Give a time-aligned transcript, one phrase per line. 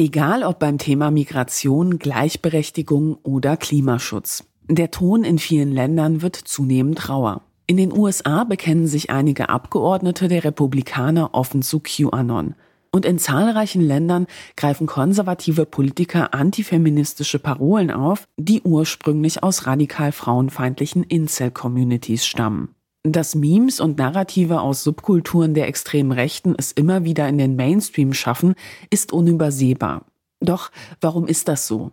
[0.00, 4.44] Egal ob beim Thema Migration, Gleichberechtigung oder Klimaschutz.
[4.66, 7.42] Der Ton in vielen Ländern wird zunehmend rauer.
[7.66, 12.54] In den USA bekennen sich einige Abgeordnete der Republikaner offen zu QAnon.
[12.90, 14.26] Und in zahlreichen Ländern
[14.56, 22.74] greifen konservative Politiker antifeministische Parolen auf, die ursprünglich aus radikal frauenfeindlichen Incel-Communities stammen.
[23.02, 28.12] Dass Memes und Narrative aus Subkulturen der extremen Rechten es immer wieder in den Mainstream
[28.12, 28.54] schaffen,
[28.90, 30.04] ist unübersehbar.
[30.40, 30.70] Doch
[31.00, 31.92] warum ist das so?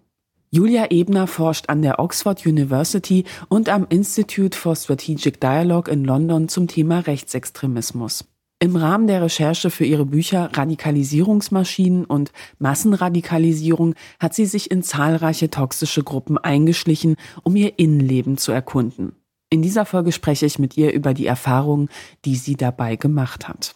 [0.52, 6.50] Julia Ebner forscht an der Oxford University und am Institute for Strategic Dialogue in London
[6.50, 8.26] zum Thema Rechtsextremismus.
[8.60, 15.50] Im Rahmen der Recherche für ihre Bücher Radikalisierungsmaschinen und Massenradikalisierung hat sie sich in zahlreiche
[15.50, 19.14] toxische Gruppen eingeschlichen, um ihr Innenleben zu erkunden.
[19.50, 21.88] In dieser Folge spreche ich mit ihr über die Erfahrungen,
[22.26, 23.76] die sie dabei gemacht hat.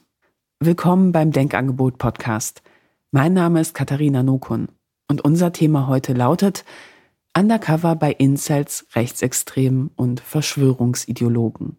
[0.59, 2.61] Willkommen beim Denkangebot Podcast.
[3.11, 4.67] Mein Name ist Katharina Nokun
[5.07, 6.65] und unser Thema heute lautet
[7.37, 11.77] Undercover bei Incels, Rechtsextremen und Verschwörungsideologen.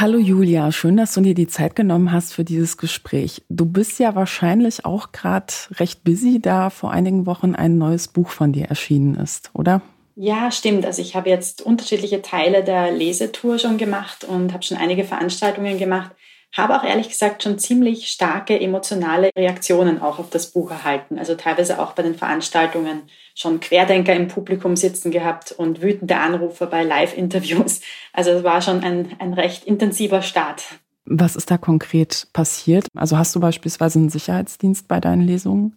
[0.00, 3.42] Hallo Julia, schön, dass du dir die Zeit genommen hast für dieses Gespräch.
[3.50, 8.30] Du bist ja wahrscheinlich auch gerade recht busy, da vor einigen Wochen ein neues Buch
[8.30, 9.82] von dir erschienen ist, oder?
[10.16, 10.86] Ja, stimmt.
[10.86, 15.76] Also ich habe jetzt unterschiedliche Teile der Lesetour schon gemacht und habe schon einige Veranstaltungen
[15.76, 16.12] gemacht
[16.52, 21.18] habe auch ehrlich gesagt schon ziemlich starke emotionale Reaktionen auch auf das Buch erhalten.
[21.18, 23.02] Also teilweise auch bei den Veranstaltungen
[23.34, 27.80] schon Querdenker im Publikum sitzen gehabt und wütende Anrufer bei Live-Interviews.
[28.12, 30.64] Also es war schon ein, ein recht intensiver Start.
[31.04, 32.86] Was ist da konkret passiert?
[32.96, 35.76] Also hast du beispielsweise einen Sicherheitsdienst bei deinen Lesungen?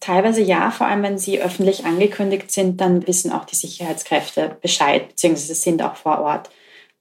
[0.00, 5.08] Teilweise ja, vor allem wenn sie öffentlich angekündigt sind, dann wissen auch die Sicherheitskräfte Bescheid,
[5.08, 6.50] beziehungsweise sind auch vor Ort.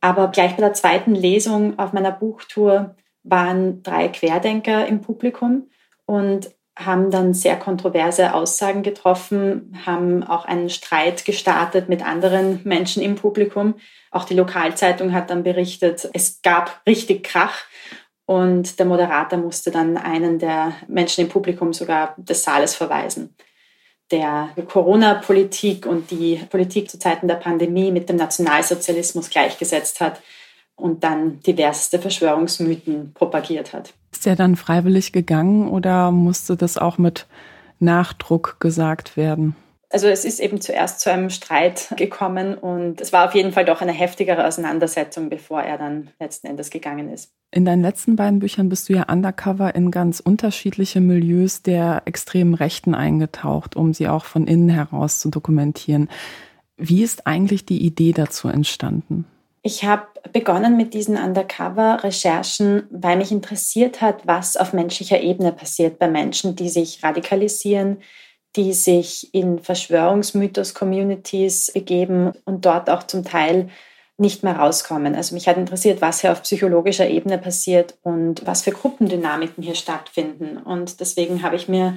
[0.01, 2.95] Aber gleich bei der zweiten Lesung auf meiner Buchtour
[3.29, 5.69] waren drei Querdenker im Publikum
[6.05, 13.03] und haben dann sehr kontroverse Aussagen getroffen, haben auch einen Streit gestartet mit anderen Menschen
[13.03, 13.75] im Publikum.
[14.11, 17.65] Auch die Lokalzeitung hat dann berichtet, es gab richtig Krach
[18.25, 23.35] und der Moderator musste dann einen der Menschen im Publikum sogar des Saales verweisen.
[24.11, 30.21] Der Corona-Politik und die Politik zu Zeiten der Pandemie mit dem Nationalsozialismus gleichgesetzt hat,
[30.79, 33.93] und dann diverseste Verschwörungsmythen propagiert hat.
[34.11, 37.27] Ist er dann freiwillig gegangen oder musste das auch mit
[37.79, 39.55] Nachdruck gesagt werden?
[39.91, 43.65] Also es ist eben zuerst zu einem Streit gekommen und es war auf jeden Fall
[43.65, 47.31] doch eine heftigere Auseinandersetzung, bevor er dann letzten Endes gegangen ist.
[47.51, 52.53] In deinen letzten beiden Büchern bist du ja undercover in ganz unterschiedliche Milieus der extremen
[52.53, 56.07] Rechten eingetaucht, um sie auch von innen heraus zu dokumentieren.
[56.77, 59.25] Wie ist eigentlich die Idee dazu entstanden?
[59.63, 65.99] Ich habe begonnen mit diesen Undercover-Recherchen, weil mich interessiert hat, was auf menschlicher Ebene passiert
[65.99, 68.01] bei Menschen, die sich radikalisieren,
[68.55, 73.69] die sich in Verschwörungsmythos-Communities begeben und dort auch zum Teil
[74.17, 75.15] nicht mehr rauskommen.
[75.15, 79.75] Also mich hat interessiert, was hier auf psychologischer Ebene passiert und was für Gruppendynamiken hier
[79.75, 80.57] stattfinden.
[80.57, 81.95] Und deswegen habe ich mir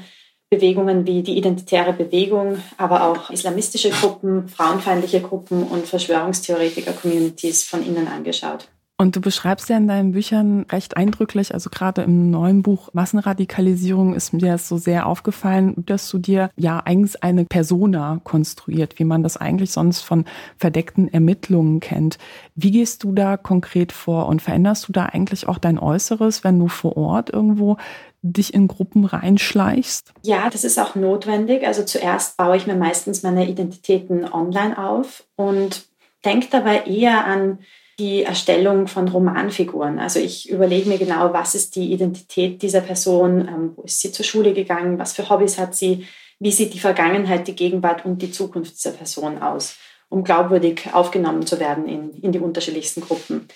[0.52, 8.06] Bewegungen wie die Identitäre Bewegung, aber auch islamistische Gruppen, frauenfeindliche Gruppen und Verschwörungstheoretiker-Communities von innen
[8.06, 8.68] angeschaut.
[8.98, 14.14] Und du beschreibst ja in deinen Büchern recht eindrücklich, also gerade im neuen Buch Massenradikalisierung
[14.14, 19.22] ist mir so sehr aufgefallen, dass du dir ja eigentlich eine Persona konstruiert, wie man
[19.22, 20.26] das eigentlich sonst von
[20.58, 22.18] verdeckten Ermittlungen kennt.
[22.54, 26.58] Wie gehst du da konkret vor und veränderst du da eigentlich auch dein Äußeres, wenn
[26.58, 27.78] du vor Ort irgendwo
[28.22, 30.12] dich in Gruppen reinschleichst?
[30.22, 31.66] Ja, das ist auch notwendig.
[31.66, 35.84] Also zuerst baue ich mir meistens meine Identitäten online auf und
[36.25, 37.59] denke dabei eher an
[37.99, 39.99] die Erstellung von Romanfiguren.
[39.99, 44.12] Also ich überlege mir genau, was ist die Identität dieser Person, ähm, wo ist sie
[44.12, 46.06] zur Schule gegangen, was für Hobbys hat sie,
[46.39, 49.77] wie sieht die Vergangenheit, die Gegenwart und die Zukunft dieser Person aus,
[50.09, 53.47] um glaubwürdig aufgenommen zu werden in, in die unterschiedlichsten Gruppen.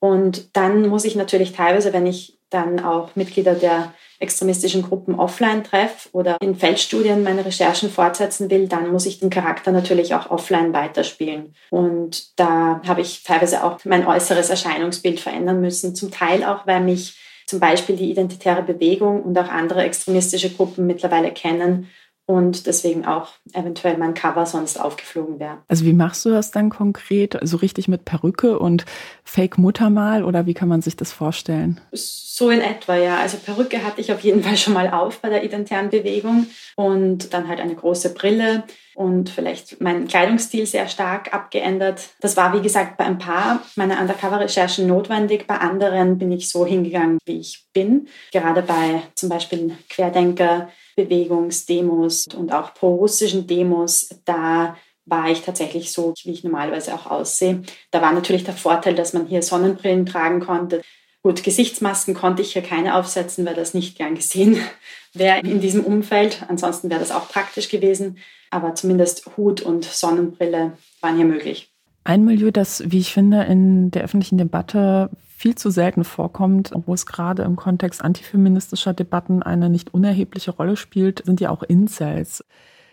[0.00, 3.92] Und dann muss ich natürlich teilweise, wenn ich dann auch Mitglieder der
[4.24, 9.30] extremistischen Gruppen offline treffe oder in Feldstudien meine Recherchen fortsetzen will, dann muss ich den
[9.30, 11.54] Charakter natürlich auch offline weiterspielen.
[11.70, 16.80] Und da habe ich teilweise auch mein äußeres Erscheinungsbild verändern müssen, zum Teil auch, weil
[16.80, 17.16] mich
[17.46, 21.88] zum Beispiel die identitäre Bewegung und auch andere extremistische Gruppen mittlerweile kennen
[22.26, 25.58] und deswegen auch eventuell mein Cover sonst aufgeflogen wäre.
[25.68, 27.38] Also wie machst du das dann konkret?
[27.42, 28.86] So richtig mit Perücke und
[29.24, 31.80] Fake-Muttermal oder wie kann man sich das vorstellen?
[31.92, 33.18] So in etwa, ja.
[33.18, 37.34] Also Perücke hatte ich auf jeden Fall schon mal auf bei der identitären Bewegung und
[37.34, 38.64] dann halt eine große Brille
[38.94, 42.10] und vielleicht meinen Kleidungsstil sehr stark abgeändert.
[42.20, 45.46] Das war, wie gesagt, bei ein paar meiner Undercover-Recherchen notwendig.
[45.46, 48.08] Bei anderen bin ich so hingegangen, wie ich bin.
[48.32, 54.76] Gerade bei zum Beispiel Querdenker, Bewegungsdemos und auch pro-russischen Demos, da
[55.06, 57.62] war ich tatsächlich so, wie ich normalerweise auch aussehe.
[57.90, 60.82] Da war natürlich der Vorteil, dass man hier Sonnenbrillen tragen konnte.
[61.22, 64.58] Gut, Gesichtsmasken konnte ich hier keine aufsetzen, weil das nicht gern gesehen
[65.14, 66.44] wäre in diesem Umfeld.
[66.48, 68.18] Ansonsten wäre das auch praktisch gewesen.
[68.54, 71.74] Aber zumindest Hut und Sonnenbrille waren hier möglich.
[72.04, 76.94] Ein Milieu, das, wie ich finde, in der öffentlichen Debatte viel zu selten vorkommt, wo
[76.94, 82.44] es gerade im Kontext antifeministischer Debatten eine nicht unerhebliche Rolle spielt, sind ja auch Incels.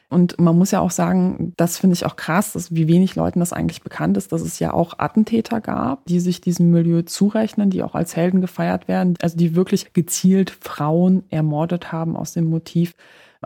[0.09, 3.39] Und man muss ja auch sagen, das finde ich auch krass, dass wie wenig Leuten
[3.39, 7.69] das eigentlich bekannt ist, dass es ja auch Attentäter gab, die sich diesem Milieu zurechnen,
[7.69, 12.45] die auch als Helden gefeiert werden, also die wirklich gezielt Frauen ermordet haben aus dem
[12.45, 12.95] Motiv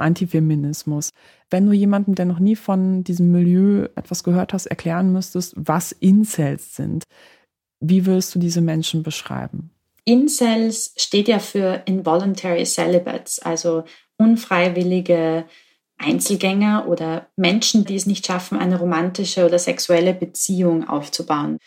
[0.01, 1.09] Antifeminismus.
[1.49, 5.91] Wenn du jemandem, der noch nie von diesem Milieu etwas gehört hast, erklären müsstest, was
[5.91, 7.03] Incels sind,
[7.79, 9.71] wie würdest du diese Menschen beschreiben?
[10.05, 13.83] Incels steht ja für Involuntary Celibates, also
[14.17, 15.45] unfreiwillige
[15.97, 21.57] Einzelgänger oder Menschen, die es nicht schaffen, eine romantische oder sexuelle Beziehung aufzubauen.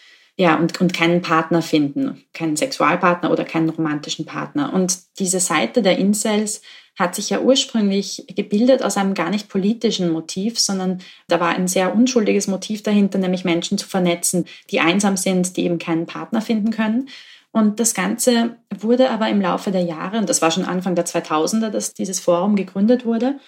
[0.41, 4.73] Ja, und, und keinen Partner finden, keinen Sexualpartner oder keinen romantischen Partner.
[4.73, 6.63] Und diese Seite der Incels
[6.97, 11.67] hat sich ja ursprünglich gebildet aus einem gar nicht politischen Motiv, sondern da war ein
[11.67, 16.41] sehr unschuldiges Motiv dahinter, nämlich Menschen zu vernetzen, die einsam sind, die eben keinen Partner
[16.41, 17.09] finden können.
[17.51, 21.07] Und das Ganze wurde aber im Laufe der Jahre, und das war schon Anfang der
[21.07, 23.41] 2000er, dass dieses Forum gegründet wurde,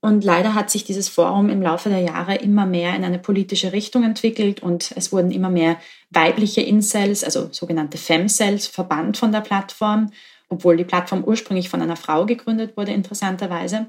[0.00, 3.72] und leider hat sich dieses Forum im Laufe der Jahre immer mehr in eine politische
[3.72, 5.76] Richtung entwickelt und es wurden immer mehr
[6.10, 10.10] weibliche Incels, also sogenannte Femcells, verbannt von der Plattform
[10.50, 13.86] obwohl die Plattform ursprünglich von einer Frau gegründet wurde, interessanterweise.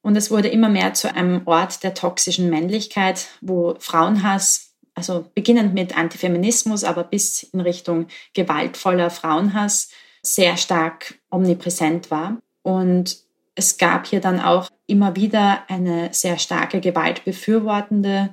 [0.00, 5.74] Und es wurde immer mehr zu einem Ort der toxischen Männlichkeit, wo Frauenhass, also beginnend
[5.74, 9.90] mit Antifeminismus, aber bis in Richtung gewaltvoller Frauenhass,
[10.22, 12.38] sehr stark omnipräsent war.
[12.62, 13.18] Und
[13.58, 18.30] es gab hier dann auch immer wieder eine sehr starke gewaltbefürwortende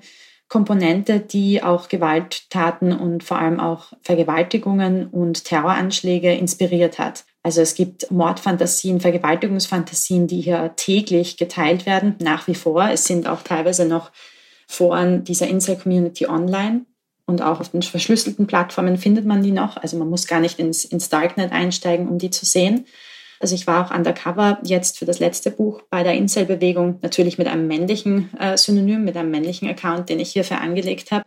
[0.48, 7.26] Komponente, die auch Gewalttaten und vor allem auch Vergewaltigungen und Terroranschläge inspiriert hat.
[7.42, 12.90] Also es gibt Mordfantasien, Vergewaltigungsfantasien, die hier täglich geteilt werden, nach wie vor.
[12.90, 14.12] Es sind auch teilweise noch
[14.68, 16.86] Foren dieser Incel-Community online
[17.26, 19.78] und auch auf den verschlüsselten Plattformen findet man die noch.
[19.78, 22.86] Also man muss gar nicht ins, ins Darknet einsteigen, um die zu sehen.
[23.40, 27.48] Also ich war auch undercover jetzt für das letzte Buch bei der Incel-Bewegung, natürlich mit
[27.48, 31.26] einem männlichen äh, Synonym, mit einem männlichen Account, den ich hierfür angelegt habe.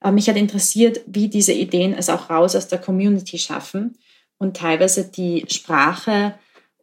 [0.00, 3.98] Aber mich hat interessiert, wie diese Ideen es auch raus aus der Community schaffen
[4.38, 6.34] und teilweise die Sprache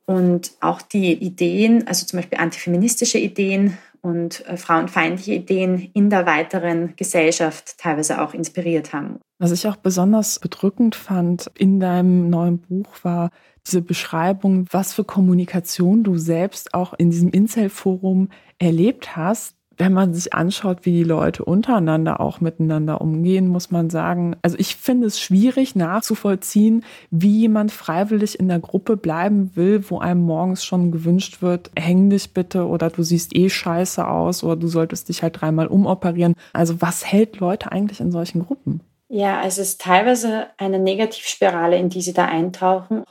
[0.06, 3.78] und auch die Ideen, also zum Beispiel antifeministische Ideen
[4.08, 9.20] und äh, frauenfeindliche Ideen in der weiteren Gesellschaft teilweise auch inspiriert haben.
[9.38, 13.30] Was ich auch besonders bedrückend fand in deinem neuen Buch war
[13.66, 20.14] diese Beschreibung, was für Kommunikation du selbst auch in diesem Incel-Forum erlebt hast wenn man
[20.14, 25.08] sich anschaut, wie die Leute untereinander auch miteinander umgehen, muss man sagen, also ich finde
[25.08, 30.92] es schwierig nachzuvollziehen, wie jemand freiwillig in der Gruppe bleiben will, wo einem morgens schon
[30.92, 35.22] gewünscht wird, häng dich bitte oder du siehst eh scheiße aus oder du solltest dich
[35.22, 36.34] halt dreimal umoperieren.
[36.54, 38.82] Also was hält Leute eigentlich in solchen Gruppen?
[39.10, 43.04] Ja, also es ist teilweise eine Negativspirale, in die sie da eintauchen.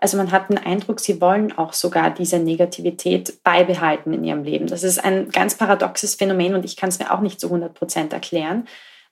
[0.00, 4.68] Also man hat den Eindruck, sie wollen auch sogar diese Negativität beibehalten in ihrem Leben.
[4.68, 7.74] Das ist ein ganz paradoxes Phänomen und ich kann es mir auch nicht zu 100
[7.74, 8.68] Prozent erklären.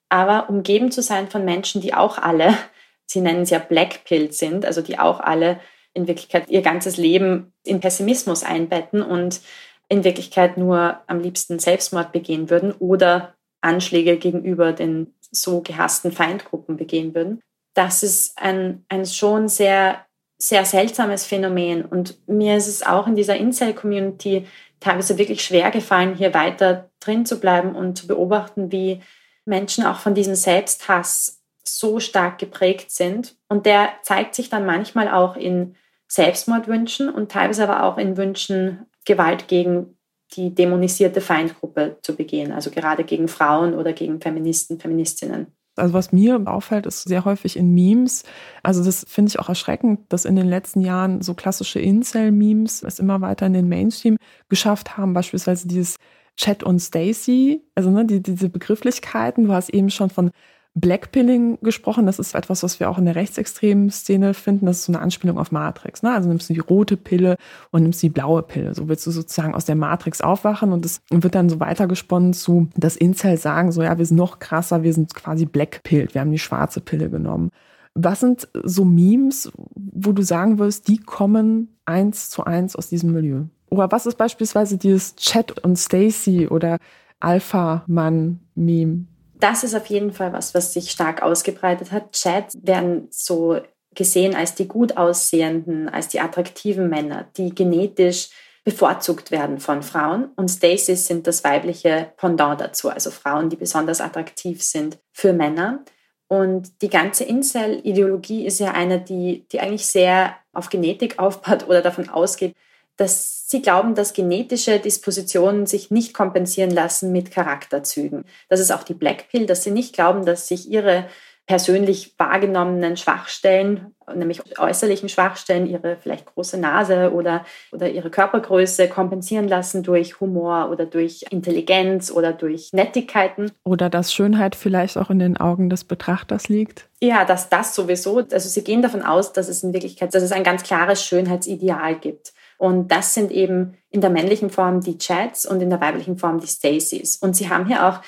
[0.08, 2.56] Aber umgeben zu sein von Menschen, die auch alle,
[3.06, 5.60] sie nennen es ja Blackpilled sind, also die auch alle
[5.92, 9.40] in Wirklichkeit ihr ganzes Leben in Pessimismus einbetten und
[9.88, 16.76] in Wirklichkeit nur am liebsten Selbstmord begehen würden oder Anschläge gegenüber den so gehassten Feindgruppen
[16.76, 17.42] begehen würden.
[17.74, 20.05] Das ist ein, ein schon sehr
[20.38, 21.84] sehr seltsames Phänomen.
[21.84, 24.46] Und mir ist es auch in dieser Incel-Community
[24.80, 29.00] teilweise wirklich schwer gefallen, hier weiter drin zu bleiben und zu beobachten, wie
[29.44, 33.36] Menschen auch von diesem Selbsthass so stark geprägt sind.
[33.48, 35.76] Und der zeigt sich dann manchmal auch in
[36.08, 39.96] Selbstmordwünschen und teilweise aber auch in Wünschen, Gewalt gegen
[40.32, 45.56] die dämonisierte Feindgruppe zu begehen, also gerade gegen Frauen oder gegen Feministen, Feministinnen.
[45.76, 48.24] Also was mir auffällt, ist sehr häufig in Memes.
[48.62, 52.98] Also das finde ich auch erschreckend, dass in den letzten Jahren so klassische Incel-Memes es
[52.98, 54.16] immer weiter in den Mainstream
[54.48, 55.12] geschafft haben.
[55.12, 55.96] Beispielsweise dieses
[56.36, 59.44] Chat und Stacy, also ne, die, diese Begrifflichkeiten.
[59.44, 60.30] Du hast eben schon von
[60.78, 62.04] Blackpilling gesprochen.
[62.04, 64.66] Das ist etwas, was wir auch in der rechtsextremen Szene finden.
[64.66, 66.02] Das ist so eine Anspielung auf Matrix.
[66.02, 66.12] Ne?
[66.12, 67.38] Also nimmst du die rote Pille
[67.70, 68.74] und nimmst die blaue Pille.
[68.74, 72.68] So willst du sozusagen aus der Matrix aufwachen und es wird dann so weitergesponnen zu,
[72.76, 76.30] dass Incel sagen, so ja, wir sind noch krasser, wir sind quasi Blackpilled, wir haben
[76.30, 77.50] die schwarze Pille genommen.
[77.94, 83.12] Was sind so Memes, wo du sagen wirst, die kommen eins zu eins aus diesem
[83.12, 83.44] Milieu?
[83.70, 86.76] Oder was ist beispielsweise dieses Chat und Stacy oder
[87.20, 89.06] Alpha-Mann-Meme?
[89.38, 92.12] Das ist auf jeden Fall was, was sich stark ausgebreitet hat.
[92.12, 93.60] Chats werden so
[93.94, 98.30] gesehen als die gut aussehenden, als die attraktiven Männer, die genetisch
[98.64, 100.30] bevorzugt werden von Frauen.
[100.36, 105.84] Und Stacys sind das weibliche Pendant dazu, also Frauen, die besonders attraktiv sind für Männer.
[106.28, 111.80] Und die ganze Incel-Ideologie ist ja eine, die, die eigentlich sehr auf Genetik aufbaut oder
[111.80, 112.56] davon ausgeht,
[112.96, 118.24] dass sie glauben, dass genetische Dispositionen sich nicht kompensieren lassen mit Charakterzügen.
[118.48, 121.06] Das ist auch die Black Pill, dass sie nicht glauben, dass sich ihre
[121.46, 129.46] persönlich wahrgenommenen Schwachstellen, nämlich äußerlichen Schwachstellen, ihre vielleicht große Nase oder, oder ihre Körpergröße kompensieren
[129.46, 133.52] lassen durch Humor oder durch Intelligenz oder durch Nettigkeiten.
[133.62, 136.88] Oder dass Schönheit vielleicht auch in den Augen des Betrachters liegt.
[137.00, 140.32] Ja, dass das sowieso, also sie gehen davon aus, dass es in Wirklichkeit, dass es
[140.32, 142.32] ein ganz klares Schönheitsideal gibt.
[142.58, 146.40] Und das sind eben in der männlichen Form die Chats und in der weiblichen Form
[146.40, 147.16] die Stacys.
[147.16, 148.00] Und sie haben hier auch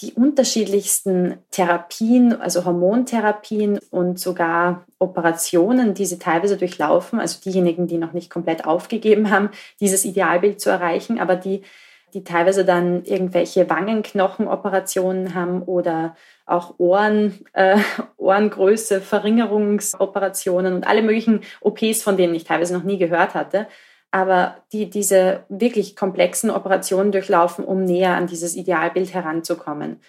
[0.00, 7.98] die unterschiedlichsten Therapien, also Hormontherapien und sogar Operationen, die sie teilweise durchlaufen, also diejenigen, die
[7.98, 11.62] noch nicht komplett aufgegeben haben, dieses Idealbild zu erreichen, aber die,
[12.14, 16.16] die teilweise dann irgendwelche Wangenknochenoperationen haben oder
[16.46, 17.78] auch Ohren, äh,
[18.16, 23.68] Ohrengröße, Verringerungsoperationen und alle möglichen OPs, von denen ich teilweise noch nie gehört hatte
[24.12, 30.00] aber die diese wirklich komplexen Operationen durchlaufen, um näher an dieses Idealbild heranzukommen.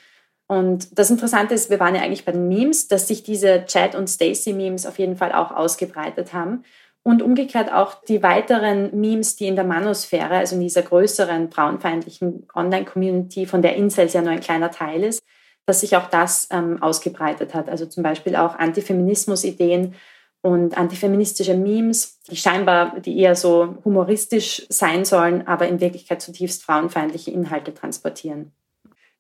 [0.46, 3.96] Und das Interessante ist, wir waren ja eigentlich bei den Memes, dass sich diese Chat-
[3.96, 6.64] und Stacy-Memes auf jeden Fall auch ausgebreitet haben.
[7.02, 12.48] Und umgekehrt auch die weiteren Memes, die in der Manosphäre, also in dieser größeren frauenfeindlichen
[12.54, 15.22] Online-Community, von der Incels ja nur ein kleiner Teil ist,
[15.66, 17.70] dass sich auch das ähm, ausgebreitet hat.
[17.70, 19.96] Also zum Beispiel auch Antifeminismus-Ideen
[20.44, 26.64] und antifeministische Memes, die scheinbar, die eher so humoristisch sein sollen, aber in Wirklichkeit zutiefst
[26.64, 28.52] frauenfeindliche Inhalte transportieren.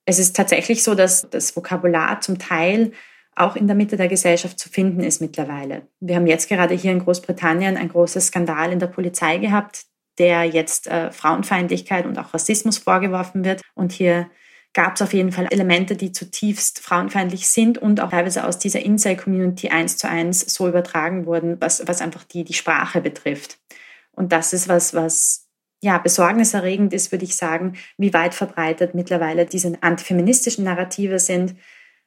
[0.05, 2.91] Es ist tatsächlich so, dass das Vokabular zum Teil
[3.35, 5.87] auch in der Mitte der Gesellschaft zu finden ist mittlerweile.
[6.01, 9.85] Wir haben jetzt gerade hier in Großbritannien ein großes Skandal in der Polizei gehabt,
[10.17, 13.61] der jetzt äh, Frauenfeindlichkeit und auch Rassismus vorgeworfen wird.
[13.75, 14.29] Und hier
[14.73, 18.79] gab es auf jeden Fall Elemente, die zutiefst frauenfeindlich sind und auch teilweise aus dieser
[18.79, 23.59] Inside-Community eins zu eins so übertragen wurden, was, was einfach die, die Sprache betrifft.
[24.11, 25.47] Und das ist was, was
[25.83, 31.55] ja, besorgniserregend ist, würde ich sagen, wie weit verbreitet mittlerweile diese antifeministischen Narrative sind.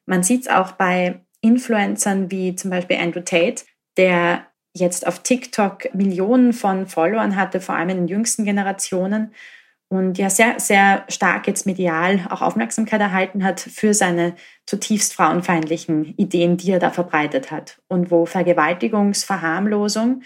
[0.05, 3.63] Man sieht es auch bei Influencern wie zum Beispiel Andrew Tate,
[3.95, 9.33] der jetzt auf TikTok Millionen von Followern hatte, vor allem in den jüngsten Generationen
[9.89, 16.13] und ja sehr, sehr stark jetzt medial auch Aufmerksamkeit erhalten hat für seine zutiefst frauenfeindlichen
[16.17, 17.79] Ideen, die er da verbreitet hat.
[17.87, 20.23] Und wo Vergewaltigungsverharmlosung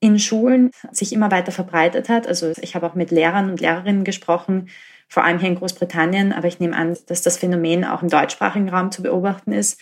[0.00, 2.26] in Schulen sich immer weiter verbreitet hat.
[2.26, 4.68] Also ich habe auch mit Lehrern und Lehrerinnen gesprochen,
[5.08, 8.68] vor allem hier in Großbritannien, aber ich nehme an, dass das Phänomen auch im deutschsprachigen
[8.68, 9.80] Raum zu beobachten ist,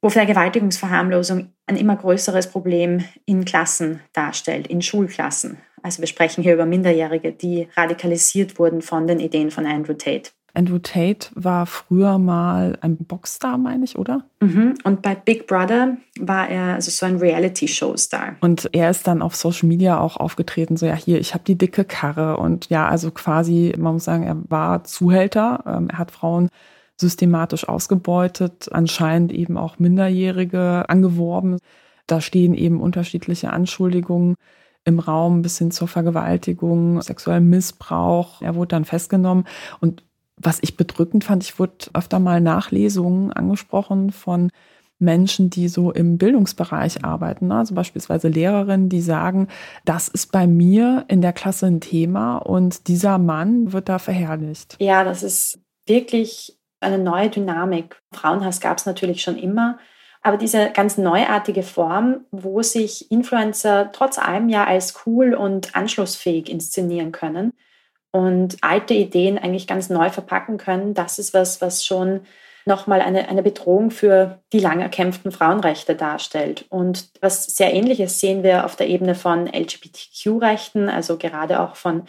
[0.00, 5.58] wo Vergewaltigungsverharmlosung ein immer größeres Problem in Klassen darstellt, in Schulklassen.
[5.84, 10.30] Also wir sprechen hier über Minderjährige, die radikalisiert wurden von den Ideen von Andrew Tate.
[10.54, 14.24] Andrew Tate war früher mal ein Boxstar, meine ich, oder?
[14.40, 14.76] Mhm.
[14.84, 18.36] Und bei Big Brother war er also so ein Reality-Show-Star.
[18.40, 21.58] Und er ist dann auf Social Media auch aufgetreten, so ja, hier, ich habe die
[21.58, 22.38] dicke Karre.
[22.38, 25.64] Und ja, also quasi, man muss sagen, er war Zuhälter.
[25.66, 26.48] Ähm, er hat Frauen
[26.96, 31.58] systematisch ausgebeutet, anscheinend eben auch Minderjährige angeworben.
[32.06, 34.36] Da stehen eben unterschiedliche Anschuldigungen
[34.84, 38.42] im Raum bis hin zur Vergewaltigung, sexuellem Missbrauch.
[38.42, 39.44] Er wurde dann festgenommen
[39.80, 40.02] und
[40.36, 44.50] was ich bedrückend fand, ich wurde öfter mal Nachlesungen angesprochen von
[44.98, 47.58] Menschen, die so im Bildungsbereich arbeiten, ne?
[47.58, 49.48] also beispielsweise Lehrerinnen, die sagen,
[49.84, 54.76] das ist bei mir in der Klasse ein Thema und dieser Mann wird da verherrlicht.
[54.80, 58.00] Ja, das ist wirklich eine neue Dynamik.
[58.12, 59.78] Frauenhass gab es natürlich schon immer,
[60.24, 66.48] aber diese ganz neuartige Form, wo sich Influencer trotz allem ja als cool und anschlussfähig
[66.48, 67.52] inszenieren können
[68.10, 72.22] und alte Ideen eigentlich ganz neu verpacken können, das ist was, was schon
[72.64, 76.64] nochmal eine, eine Bedrohung für die lang erkämpften Frauenrechte darstellt.
[76.70, 82.04] Und was sehr ähnliches sehen wir auf der Ebene von LGBTQ-Rechten, also gerade auch von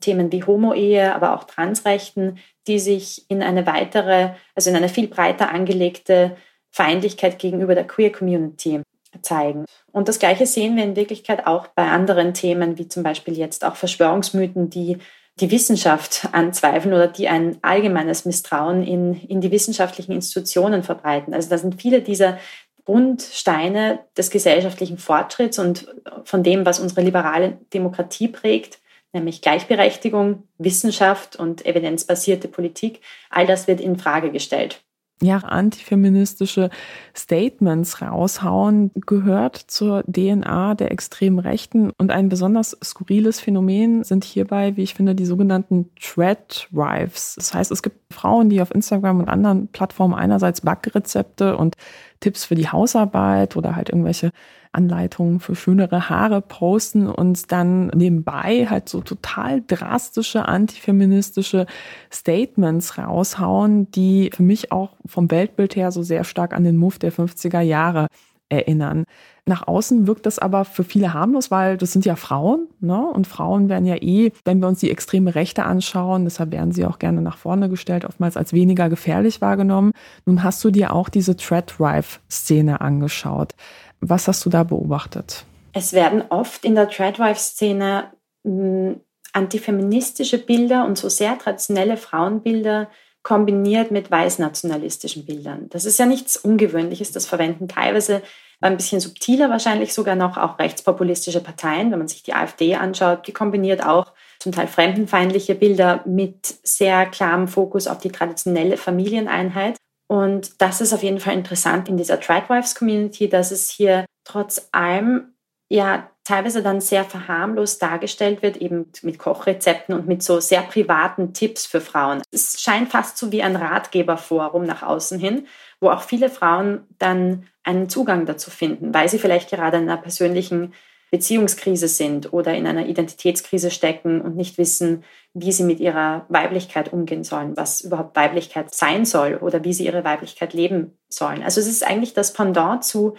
[0.00, 5.06] Themen wie Homo-Ehe, aber auch Transrechten, die sich in eine weitere, also in eine viel
[5.06, 6.36] breiter angelegte
[6.72, 8.80] Feindlichkeit gegenüber der Queer Community
[9.20, 9.66] zeigen.
[9.92, 13.64] Und das Gleiche sehen wir in Wirklichkeit auch bei anderen Themen, wie zum Beispiel jetzt
[13.64, 14.98] auch Verschwörungsmythen, die
[15.40, 21.32] die Wissenschaft anzweifeln oder die ein allgemeines Misstrauen in, in die wissenschaftlichen Institutionen verbreiten.
[21.32, 22.38] Also da sind viele dieser
[22.84, 25.86] Grundsteine des gesellschaftlichen Fortschritts und
[26.24, 28.80] von dem, was unsere liberale Demokratie prägt,
[29.12, 33.00] nämlich Gleichberechtigung, Wissenschaft und evidenzbasierte Politik,
[33.30, 34.82] all das wird in Frage gestellt
[35.22, 36.68] ja, antifeministische
[37.16, 41.90] Statements raushauen, gehört zur DNA der extremen Rechten.
[41.96, 47.36] Und ein besonders skurriles Phänomen sind hierbei, wie ich finde, die sogenannten Thread Drives.
[47.36, 51.76] Das heißt, es gibt Frauen, die auf Instagram und anderen Plattformen einerseits Backrezepte und
[52.20, 54.32] Tipps für die Hausarbeit oder halt irgendwelche
[54.72, 61.66] Anleitungen für schönere Haare posten und dann nebenbei halt so total drastische antifeministische
[62.12, 66.98] Statements raushauen, die für mich auch vom Weltbild her so sehr stark an den Move
[66.98, 68.06] der 50er Jahre
[68.52, 69.04] erinnern.
[69.44, 73.04] Nach außen wirkt das aber für viele harmlos, weil das sind ja Frauen, ne?
[73.08, 76.84] Und Frauen werden ja eh, wenn wir uns die extreme Rechte anschauen, deshalb werden sie
[76.84, 79.92] auch gerne nach vorne gestellt, oftmals als weniger gefährlich wahrgenommen.
[80.26, 83.54] Nun hast du dir auch diese Thread Drive Szene angeschaut.
[84.02, 85.44] Was hast du da beobachtet?
[85.72, 88.12] Es werden oft in der Tradwife-Szene
[88.44, 89.00] hm,
[89.32, 92.90] antifeministische Bilder und so sehr traditionelle Frauenbilder
[93.22, 95.68] kombiniert mit weißnationalistischen Bildern.
[95.70, 97.12] Das ist ja nichts Ungewöhnliches.
[97.12, 98.22] Das verwenden teilweise
[98.60, 101.92] ein bisschen subtiler wahrscheinlich sogar noch auch rechtspopulistische Parteien.
[101.92, 107.06] Wenn man sich die AfD anschaut, die kombiniert auch zum Teil fremdenfeindliche Bilder mit sehr
[107.06, 109.76] klarem Fokus auf die traditionelle Familieneinheit.
[110.12, 115.32] Und das ist auf jeden Fall interessant in dieser Tradwives-Community, dass es hier trotz allem
[115.70, 121.32] ja teilweise dann sehr verharmlos dargestellt wird, eben mit Kochrezepten und mit so sehr privaten
[121.32, 122.20] Tipps für Frauen.
[122.30, 125.46] Es scheint fast so wie ein Ratgeberforum nach außen hin,
[125.80, 129.96] wo auch viele Frauen dann einen Zugang dazu finden, weil sie vielleicht gerade in einer
[129.96, 130.74] persönlichen
[131.12, 135.04] Beziehungskrise sind oder in einer Identitätskrise stecken und nicht wissen,
[135.34, 139.84] wie sie mit ihrer Weiblichkeit umgehen sollen, was überhaupt Weiblichkeit sein soll oder wie sie
[139.84, 141.42] ihre Weiblichkeit leben sollen.
[141.42, 143.14] Also es ist eigentlich das Pendant zu,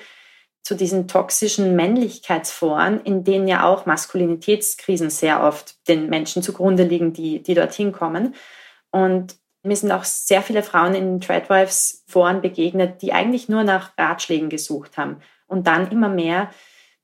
[0.64, 7.14] zu diesen toxischen Männlichkeitsforen, in denen ja auch Maskulinitätskrisen sehr oft den Menschen zugrunde liegen,
[7.14, 8.34] die, die dorthin kommen.
[8.90, 14.50] Und mir sind auch sehr viele Frauen in Tradwives-Foren begegnet, die eigentlich nur nach Ratschlägen
[14.50, 16.50] gesucht haben und dann immer mehr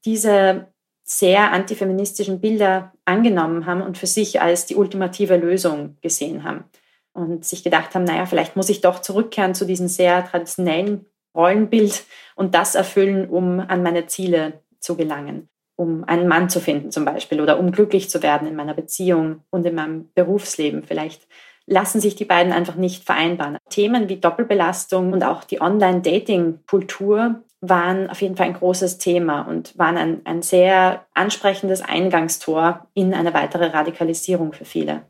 [0.04, 0.74] diese
[1.12, 6.66] sehr antifeministischen Bilder angenommen haben und für sich als die ultimative Lösung gesehen haben.
[7.14, 12.04] Und sich gedacht haben, naja, vielleicht muss ich doch zurückkehren zu diesem sehr traditionellen Rollenbild
[12.36, 15.50] und das erfüllen, um an meine Ziele zu gelangen.
[15.76, 19.42] Um einen Mann zu finden zum Beispiel oder um glücklich zu werden in meiner Beziehung
[19.50, 20.84] und in meinem Berufsleben.
[20.84, 21.28] Vielleicht
[21.66, 23.58] lassen sich die beiden einfach nicht vereinbaren.
[23.70, 29.78] Themen wie Doppelbelastung und auch die Online-Dating-Kultur waren auf jeden Fall ein großes Thema und
[29.78, 35.04] waren ein, ein sehr ansprechendes Eingangstor in eine weitere Radikalisierung für viele.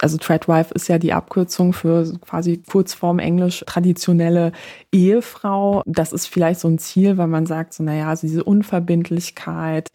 [0.00, 4.52] Also Tradwife ist ja die Abkürzung für quasi Kurzform Englisch traditionelle
[4.92, 5.82] Ehefrau.
[5.86, 9.88] Das ist vielleicht so ein Ziel, weil man sagt, so naja, also diese Unverbindlichkeit,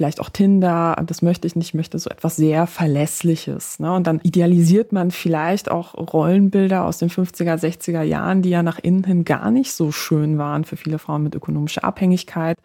[0.00, 3.80] vielleicht auch Tinder, das möchte ich nicht, ich möchte so etwas sehr Verlässliches.
[3.80, 3.92] Ne?
[3.92, 8.78] Und dann idealisiert man vielleicht auch Rollenbilder aus den 50er, 60er Jahren, die ja nach
[8.78, 12.56] innen hin gar nicht so schön waren für viele Frauen mit ökonomischer Abhängigkeit.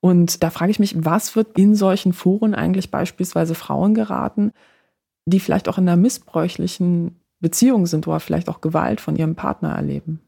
[0.00, 4.50] Und da frage ich mich, was wird in solchen Foren eigentlich beispielsweise Frauen geraten,
[5.26, 9.76] die vielleicht auch in einer missbräuchlichen Beziehung sind oder vielleicht auch Gewalt von ihrem Partner
[9.76, 10.20] erleben?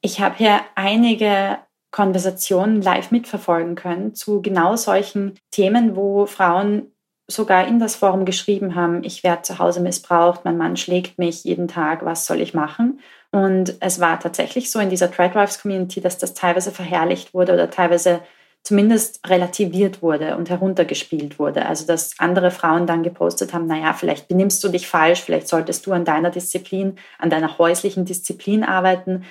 [0.00, 1.58] Ich habe hier einige
[1.90, 6.92] Konversationen live mitverfolgen können zu genau solchen Themen, wo Frauen
[7.28, 11.44] sogar in das Forum geschrieben haben, ich werde zu Hause missbraucht, mein Mann schlägt mich
[11.44, 13.00] jeden Tag, was soll ich machen?
[13.32, 17.70] Und es war tatsächlich so in dieser Tradwives Community, dass das teilweise verherrlicht wurde oder
[17.70, 18.20] teilweise
[18.62, 21.66] zumindest relativiert wurde und heruntergespielt wurde.
[21.66, 25.86] Also dass andere Frauen dann gepostet haben, naja, vielleicht benimmst du dich falsch, vielleicht solltest
[25.86, 29.24] du an deiner Disziplin, an deiner häuslichen Disziplin arbeiten.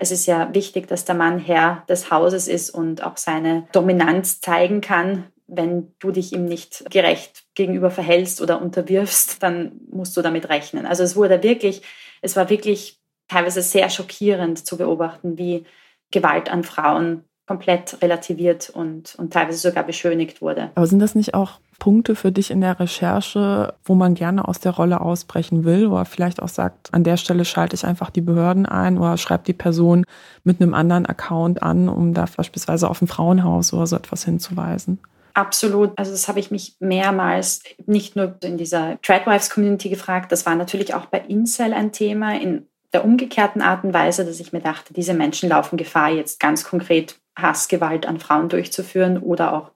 [0.00, 4.40] Es ist ja wichtig, dass der Mann Herr des Hauses ist und auch seine Dominanz
[4.40, 5.24] zeigen kann.
[5.46, 10.86] Wenn du dich ihm nicht gerecht gegenüber verhältst oder unterwirfst, dann musst du damit rechnen.
[10.86, 11.82] Also es wurde wirklich,
[12.20, 15.64] es war wirklich teilweise sehr schockierend zu beobachten, wie
[16.10, 20.70] Gewalt an Frauen komplett relativiert und, und teilweise sogar beschönigt wurde.
[20.74, 24.58] Aber sind das nicht auch Punkte für dich in der Recherche, wo man gerne aus
[24.58, 28.20] der Rolle ausbrechen will oder vielleicht auch sagt, an der Stelle schalte ich einfach die
[28.20, 30.04] Behörden ein oder schreibt die Person
[30.42, 34.98] mit einem anderen Account an, um da beispielsweise auf ein Frauenhaus oder so etwas hinzuweisen?
[35.34, 35.92] Absolut.
[35.96, 40.94] Also das habe ich mich mehrmals nicht nur in dieser Tradwives-Community gefragt, das war natürlich
[40.94, 44.94] auch bei Incel ein Thema in der umgekehrten Art und Weise, dass ich mir dachte,
[44.94, 49.70] diese Menschen laufen Gefahr, jetzt ganz konkret Hassgewalt an Frauen durchzuführen oder auch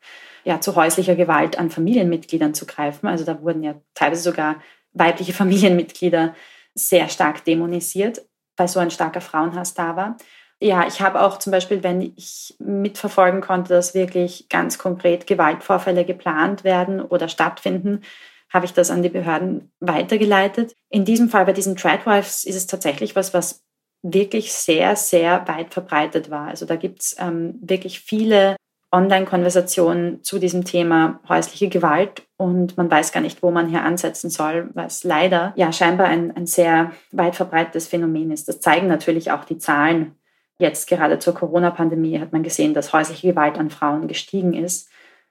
[0.44, 3.06] ja, zu häuslicher Gewalt an Familienmitgliedern zu greifen.
[3.06, 4.56] Also da wurden ja teilweise sogar
[4.92, 6.34] weibliche Familienmitglieder
[6.74, 8.22] sehr stark dämonisiert,
[8.56, 10.16] weil so ein starker Frauenhass da war.
[10.60, 16.04] Ja, ich habe auch zum Beispiel, wenn ich mitverfolgen konnte, dass wirklich ganz konkret Gewaltvorfälle
[16.04, 18.02] geplant werden oder stattfinden,
[18.48, 20.74] habe ich das an die Behörden weitergeleitet.
[20.88, 23.64] In diesem Fall bei diesen Tradwives ist es tatsächlich was, was
[24.02, 26.48] wirklich sehr, sehr weit verbreitet war.
[26.48, 28.56] Also da gibt es ähm, wirklich viele
[28.92, 34.28] Online-Konversationen zu diesem Thema häusliche Gewalt und man weiß gar nicht, wo man hier ansetzen
[34.28, 38.48] soll, es leider ja scheinbar ein, ein sehr weit verbreitetes Phänomen ist.
[38.48, 40.14] Das zeigen natürlich auch die Zahlen.
[40.58, 44.90] Jetzt gerade zur Corona-Pandemie hat man gesehen, dass häusliche Gewalt an Frauen gestiegen ist.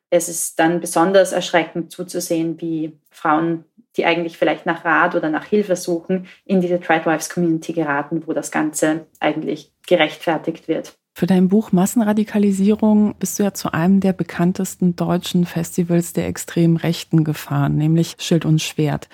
[0.10, 5.45] Es ist dann besonders erschreckend zuzusehen, wie Frauen, die eigentlich vielleicht nach Rat oder nach
[5.45, 10.97] Hilfe suchen, in diese Tradwives-Community geraten, wo das Ganze eigentlich gerechtfertigt wird.
[11.13, 16.78] Für dein Buch Massenradikalisierung bist du ja zu einem der bekanntesten deutschen Festivals der extremen
[16.78, 19.10] Rechten gefahren, nämlich Schild und Schwert.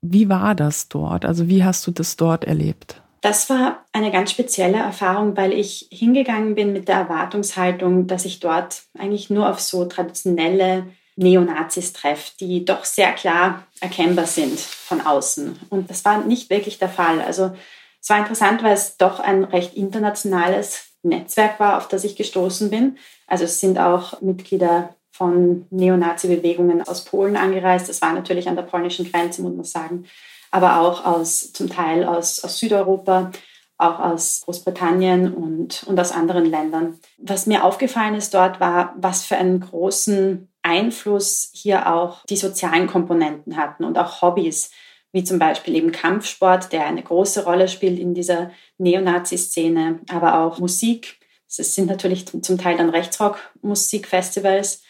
[0.00, 1.24] Wie war das dort?
[1.24, 3.02] Also wie hast du das dort erlebt?
[3.20, 8.40] Das war eine ganz spezielle Erfahrung, weil ich hingegangen bin mit der Erwartungshaltung, dass ich
[8.40, 10.86] dort eigentlich nur auf so traditionelle
[11.16, 15.58] Neonazis treffe, die doch sehr klar erkennbar sind von außen.
[15.68, 17.20] Und das war nicht wirklich der Fall.
[17.20, 17.52] Also
[18.00, 22.70] es war interessant, weil es doch ein recht internationales Netzwerk war, auf das ich gestoßen
[22.70, 22.98] bin.
[23.26, 27.88] Also es sind auch Mitglieder von Neonazi-Bewegungen aus Polen angereist.
[27.88, 30.04] Das war natürlich an der polnischen Grenze, muss man sagen,
[30.50, 33.30] aber auch aus, zum Teil aus, aus Südeuropa,
[33.78, 36.98] auch aus Großbritannien und, und aus anderen Ländern.
[37.18, 42.86] Was mir aufgefallen ist dort war, was für einen großen Einfluss hier auch die sozialen
[42.86, 44.70] Komponenten hatten und auch Hobbys
[45.12, 50.58] wie zum Beispiel eben Kampfsport, der eine große Rolle spielt in dieser Neonazi-Szene, aber auch
[50.58, 51.18] Musik.
[51.48, 54.82] Es sind natürlich zum Teil dann Rechtsrock-Musikfestivals.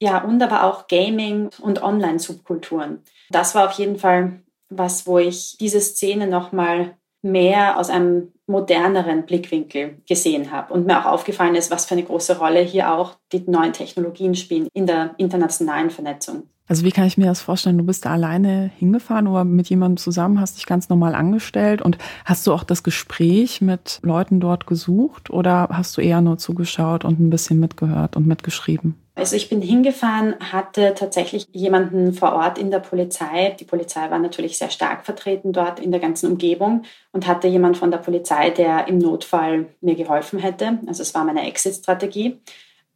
[0.00, 3.02] Ja, und aber auch Gaming und Online-Subkulturen.
[3.30, 9.26] Das war auf jeden Fall was, wo ich diese Szene nochmal mehr aus einem moderneren
[9.26, 13.16] Blickwinkel gesehen habe und mir auch aufgefallen ist, was für eine große Rolle hier auch
[13.32, 16.44] die neuen Technologien spielen in der internationalen Vernetzung.
[16.68, 17.78] Also wie kann ich mir das vorstellen?
[17.78, 21.96] Du bist da alleine hingefahren oder mit jemandem zusammen, hast dich ganz normal angestellt und
[22.24, 27.04] hast du auch das Gespräch mit Leuten dort gesucht oder hast du eher nur zugeschaut
[27.04, 28.96] und ein bisschen mitgehört und mitgeschrieben?
[29.14, 33.56] Also ich bin hingefahren, hatte tatsächlich jemanden vor Ort in der Polizei.
[33.58, 37.78] Die Polizei war natürlich sehr stark vertreten dort in der ganzen Umgebung und hatte jemand
[37.78, 40.80] von der Polizei, der im Notfall mir geholfen hätte.
[40.86, 42.40] Also es war meine Exit-Strategie.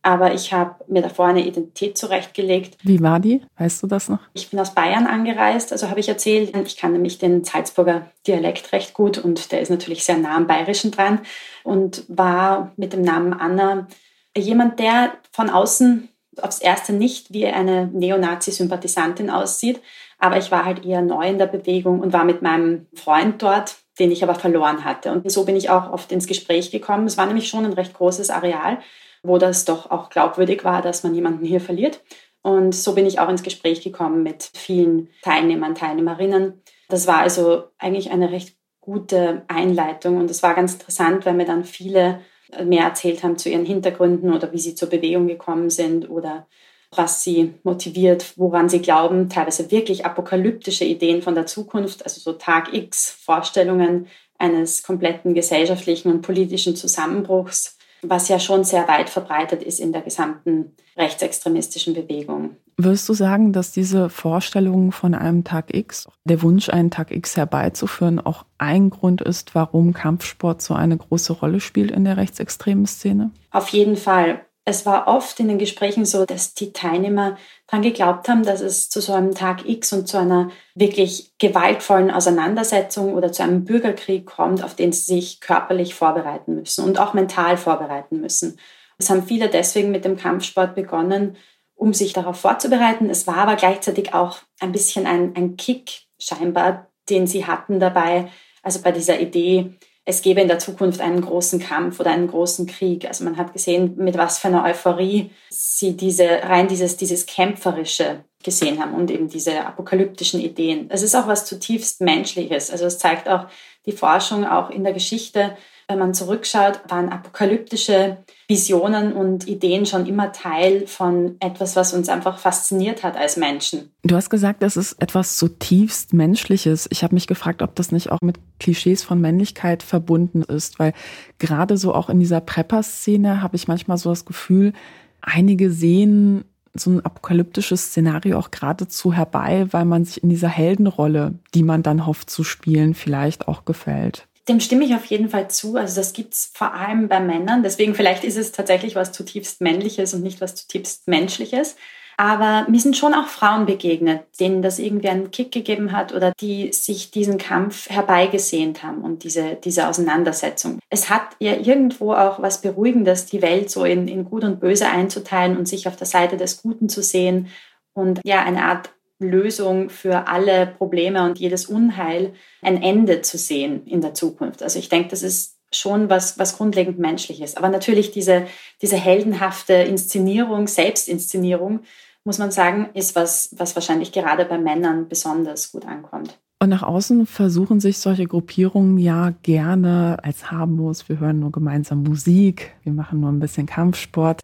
[0.03, 2.79] Aber ich habe mir davor eine Identität zurechtgelegt.
[2.83, 3.43] Wie war die?
[3.59, 4.21] Weißt du das noch?
[4.33, 6.57] Ich bin aus Bayern angereist, also habe ich erzählt.
[6.57, 10.47] Ich kann nämlich den Salzburger Dialekt recht gut und der ist natürlich sehr nah am
[10.47, 11.21] Bayerischen dran
[11.65, 13.89] und war mit dem Namen Anna
[14.37, 16.09] jemand, der von außen
[16.41, 19.81] aufs Erste nicht wie eine Neonazi-Sympathisantin aussieht.
[20.19, 23.77] Aber ich war halt eher neu in der Bewegung und war mit meinem Freund dort,
[23.99, 25.13] den ich aber verloren hatte.
[25.13, 27.07] Und so bin ich auch oft ins Gespräch gekommen.
[27.07, 28.79] Es war nämlich schon ein recht großes Areal
[29.23, 32.03] wo das doch auch glaubwürdig war, dass man jemanden hier verliert.
[32.43, 36.63] Und so bin ich auch ins Gespräch gekommen mit vielen Teilnehmern, Teilnehmerinnen.
[36.89, 41.45] Das war also eigentlich eine recht gute Einleitung und es war ganz interessant, weil mir
[41.45, 42.21] dann viele
[42.65, 46.49] mehr erzählt haben zu ihren Hintergründen oder wie sie zur Bewegung gekommen sind oder
[46.97, 52.33] was sie motiviert, woran sie glauben, teilweise wirklich apokalyptische Ideen von der Zukunft, also so
[52.33, 59.63] Tag X Vorstellungen eines kompletten gesellschaftlichen und politischen Zusammenbruchs was ja schon sehr weit verbreitet
[59.63, 62.57] ist in der gesamten rechtsextremistischen Bewegung.
[62.77, 67.37] Würdest du sagen, dass diese Vorstellung von einem Tag X, der Wunsch, einen Tag X
[67.37, 72.87] herbeizuführen, auch ein Grund ist, warum Kampfsport so eine große Rolle spielt in der rechtsextremen
[72.87, 73.31] Szene?
[73.51, 78.29] Auf jeden Fall es war oft in den Gesprächen so, dass die Teilnehmer daran geglaubt
[78.29, 83.33] haben, dass es zu so einem Tag X und zu einer wirklich gewaltvollen Auseinandersetzung oder
[83.33, 88.21] zu einem Bürgerkrieg kommt, auf den sie sich körperlich vorbereiten müssen und auch mental vorbereiten
[88.21, 88.59] müssen.
[88.99, 91.37] Es haben viele deswegen mit dem Kampfsport begonnen,
[91.75, 93.09] um sich darauf vorzubereiten.
[93.09, 98.31] Es war aber gleichzeitig auch ein bisschen ein, ein Kick scheinbar, den sie hatten dabei,
[98.63, 102.67] also bei dieser Idee, es gäbe in der Zukunft einen großen Kampf oder einen großen
[102.67, 103.07] Krieg.
[103.07, 108.25] Also man hat gesehen, mit was für einer Euphorie sie diese, rein dieses, dieses Kämpferische
[108.43, 110.87] gesehen haben und eben diese apokalyptischen Ideen.
[110.91, 112.71] Es ist auch was zutiefst Menschliches.
[112.71, 113.47] Also es zeigt auch
[113.87, 115.57] die Forschung auch in der Geschichte,
[115.91, 122.09] wenn man zurückschaut, waren apokalyptische Visionen und Ideen schon immer Teil von etwas, was uns
[122.09, 123.91] einfach fasziniert hat als Menschen.
[124.03, 126.89] Du hast gesagt, es ist etwas zutiefst Menschliches.
[126.91, 130.95] Ich habe mich gefragt, ob das nicht auch mit Klischees von Männlichkeit verbunden ist, weil
[131.39, 134.73] gerade so auch in dieser Prepper-Szene habe ich manchmal so das Gefühl,
[135.21, 141.35] einige sehen so ein apokalyptisches Szenario auch geradezu herbei, weil man sich in dieser Heldenrolle,
[141.55, 144.29] die man dann hofft zu spielen, vielleicht auch gefällt.
[144.51, 145.77] Dem stimme ich auf jeden Fall zu.
[145.77, 147.63] Also das gibt es vor allem bei Männern.
[147.63, 151.77] Deswegen vielleicht ist es tatsächlich was zutiefst Männliches und nicht was zutiefst Menschliches.
[152.17, 156.33] Aber mir sind schon auch Frauen begegnet, denen das irgendwie einen Kick gegeben hat oder
[156.41, 160.81] die sich diesen Kampf herbeigesehnt haben und diese, diese Auseinandersetzung.
[160.91, 164.89] Es hat ja irgendwo auch was Beruhigendes, die Welt so in, in Gut und Böse
[164.89, 167.47] einzuteilen und sich auf der Seite des Guten zu sehen
[167.95, 173.87] und ja, eine Art Lösung für alle Probleme und jedes Unheil ein Ende zu sehen
[173.87, 174.63] in der Zukunft.
[174.63, 177.57] Also ich denke, das ist schon was, was grundlegend menschliches.
[177.57, 178.47] Aber natürlich diese,
[178.83, 181.81] diese heldenhafte Inszenierung, Selbstinszenierung,
[182.25, 186.39] muss man sagen, ist was, was wahrscheinlich gerade bei Männern besonders gut ankommt.
[186.63, 192.03] Und nach außen versuchen sich solche Gruppierungen ja gerne als harmlos, wir hören nur gemeinsam
[192.03, 194.43] Musik, wir machen nur ein bisschen Kampfsport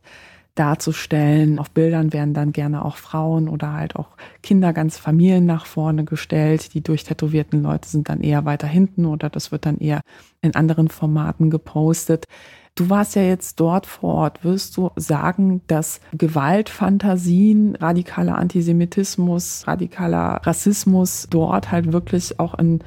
[0.58, 1.58] darzustellen.
[1.58, 6.04] Auf Bildern werden dann gerne auch Frauen oder halt auch Kinder, ganz Familien nach vorne
[6.04, 6.74] gestellt.
[6.74, 10.00] Die durchtätowierten Leute sind dann eher weiter hinten oder das wird dann eher
[10.42, 12.24] in anderen Formaten gepostet.
[12.74, 14.44] Du warst ja jetzt dort vor Ort.
[14.44, 22.80] Wirst du sagen, dass Gewaltfantasien, radikaler Antisemitismus, radikaler Rassismus dort halt wirklich auch in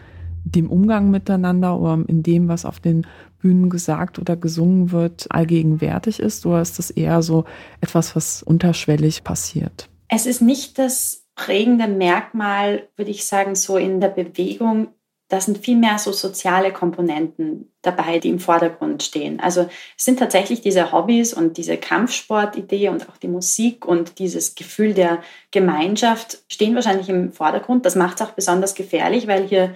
[0.44, 3.06] dem Umgang miteinander oder in dem, was auf den
[3.42, 6.46] Bühnen gesagt oder gesungen wird, allgegenwärtig ist?
[6.46, 7.46] Oder ist das eher so
[7.82, 9.90] etwas, was unterschwellig passiert?
[10.08, 14.90] Es ist nicht das prägende Merkmal, würde ich sagen, so in der Bewegung
[15.30, 19.40] da sind viel mehr so soziale Komponenten dabei, die im Vordergrund stehen.
[19.40, 24.56] Also es sind tatsächlich diese Hobbys und diese Kampfsportidee und auch die Musik und dieses
[24.56, 25.22] Gefühl der
[25.52, 27.86] Gemeinschaft stehen wahrscheinlich im Vordergrund.
[27.86, 29.76] Das macht es auch besonders gefährlich, weil hier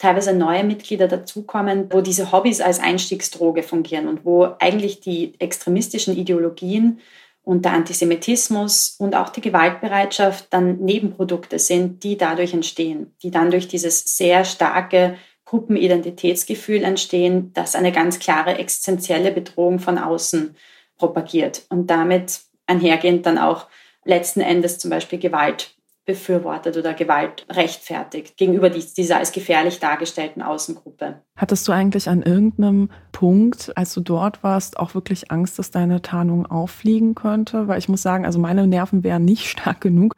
[0.00, 6.16] teilweise neue Mitglieder dazukommen, wo diese Hobbys als Einstiegsdroge fungieren und wo eigentlich die extremistischen
[6.16, 7.00] Ideologien
[7.42, 13.50] und der Antisemitismus und auch die Gewaltbereitschaft dann Nebenprodukte sind, die dadurch entstehen, die dann
[13.50, 20.56] durch dieses sehr starke Gruppenidentitätsgefühl entstehen, das eine ganz klare existenzielle Bedrohung von außen
[20.96, 23.66] propagiert und damit einhergehend dann auch
[24.04, 25.74] letzten Endes zum Beispiel Gewalt
[26.06, 31.22] befürwortet oder Gewalt rechtfertigt gegenüber dieser als gefährlich dargestellten Außengruppe.
[31.36, 36.02] Hattest du eigentlich an irgendeinem Punkt, als du dort warst, auch wirklich Angst, dass deine
[36.02, 37.68] Tarnung auffliegen könnte?
[37.68, 40.16] Weil ich muss sagen, also meine Nerven wären nicht stark genug,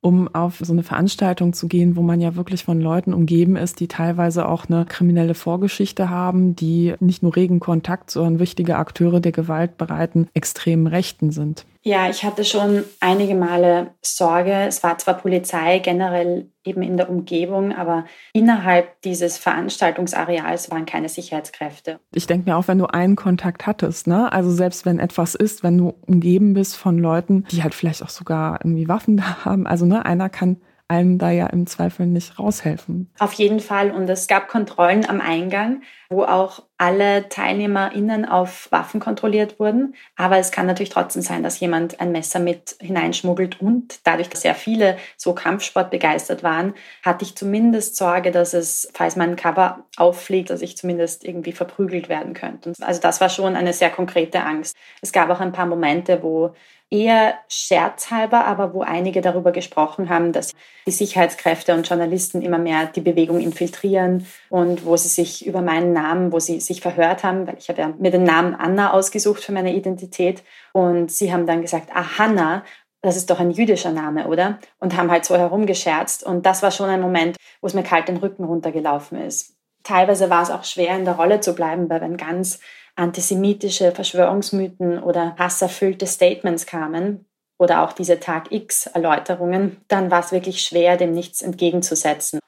[0.00, 3.80] um auf so eine Veranstaltung zu gehen, wo man ja wirklich von Leuten umgeben ist,
[3.80, 9.20] die teilweise auch eine kriminelle Vorgeschichte haben, die nicht nur regen Kontakt, sondern wichtige Akteure
[9.20, 11.66] der gewaltbereiten extremen Rechten sind.
[11.82, 14.52] Ja, ich hatte schon einige Male Sorge.
[14.52, 21.08] Es war zwar Polizei generell eben in der Umgebung, aber innerhalb dieses Veranstaltungsareals waren keine
[21.08, 21.98] Sicherheitskräfte.
[22.14, 24.30] Ich denke mir auch, wenn du einen Kontakt hattest, ne?
[24.30, 28.10] Also selbst wenn etwas ist, wenn du umgeben bist von Leuten, die halt vielleicht auch
[28.10, 32.38] sogar irgendwie Waffen da haben, also ne, einer kann einem da ja im Zweifel nicht
[32.38, 33.10] raushelfen.
[33.20, 33.92] Auf jeden Fall.
[33.92, 39.94] Und es gab Kontrollen am Eingang, wo auch alle TeilnehmerInnen auf Waffen kontrolliert wurden.
[40.16, 43.60] Aber es kann natürlich trotzdem sein, dass jemand ein Messer mit hineinschmuggelt.
[43.60, 46.74] Und dadurch, dass sehr viele so Kampfsport begeistert waren,
[47.04, 52.08] hatte ich zumindest Sorge, dass es, falls mein Cover auffliegt, dass ich zumindest irgendwie verprügelt
[52.08, 52.72] werden könnte.
[52.80, 54.76] Also das war schon eine sehr konkrete Angst.
[55.02, 56.52] Es gab auch ein paar Momente, wo
[56.90, 60.52] eher scherzhalber, aber wo einige darüber gesprochen haben, dass
[60.86, 65.92] die Sicherheitskräfte und Journalisten immer mehr die Bewegung infiltrieren und wo sie sich über meinen
[65.92, 69.44] Namen, wo sie sich verhört haben, weil ich habe ja mir den Namen Anna ausgesucht
[69.44, 72.64] für meine Identität und sie haben dann gesagt, ah Hanna,
[73.02, 74.58] das ist doch ein jüdischer Name, oder?
[74.78, 78.08] Und haben halt so herumgescherzt und das war schon ein Moment, wo es mir kalt
[78.08, 79.54] den Rücken runtergelaufen ist.
[79.84, 82.60] Teilweise war es auch schwer in der Rolle zu bleiben, weil wenn ganz
[82.96, 87.26] antisemitische Verschwörungsmythen oder hasserfüllte Statements kamen
[87.58, 92.40] oder auch diese Tag X-Erläuterungen, dann war es wirklich schwer, dem nichts entgegenzusetzen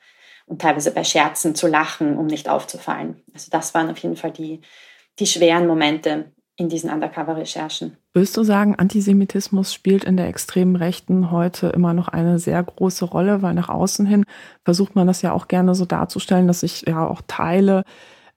[0.46, 3.22] und teilweise bei Scherzen zu lachen, um nicht aufzufallen.
[3.34, 4.60] Also das waren auf jeden Fall die,
[5.18, 7.96] die schweren Momente in diesen Undercover-Recherchen.
[8.12, 13.06] Willst du sagen, Antisemitismus spielt in der extremen Rechten heute immer noch eine sehr große
[13.06, 14.24] Rolle, weil nach außen hin
[14.64, 17.84] versucht man das ja auch gerne so darzustellen, dass sich ja auch Teile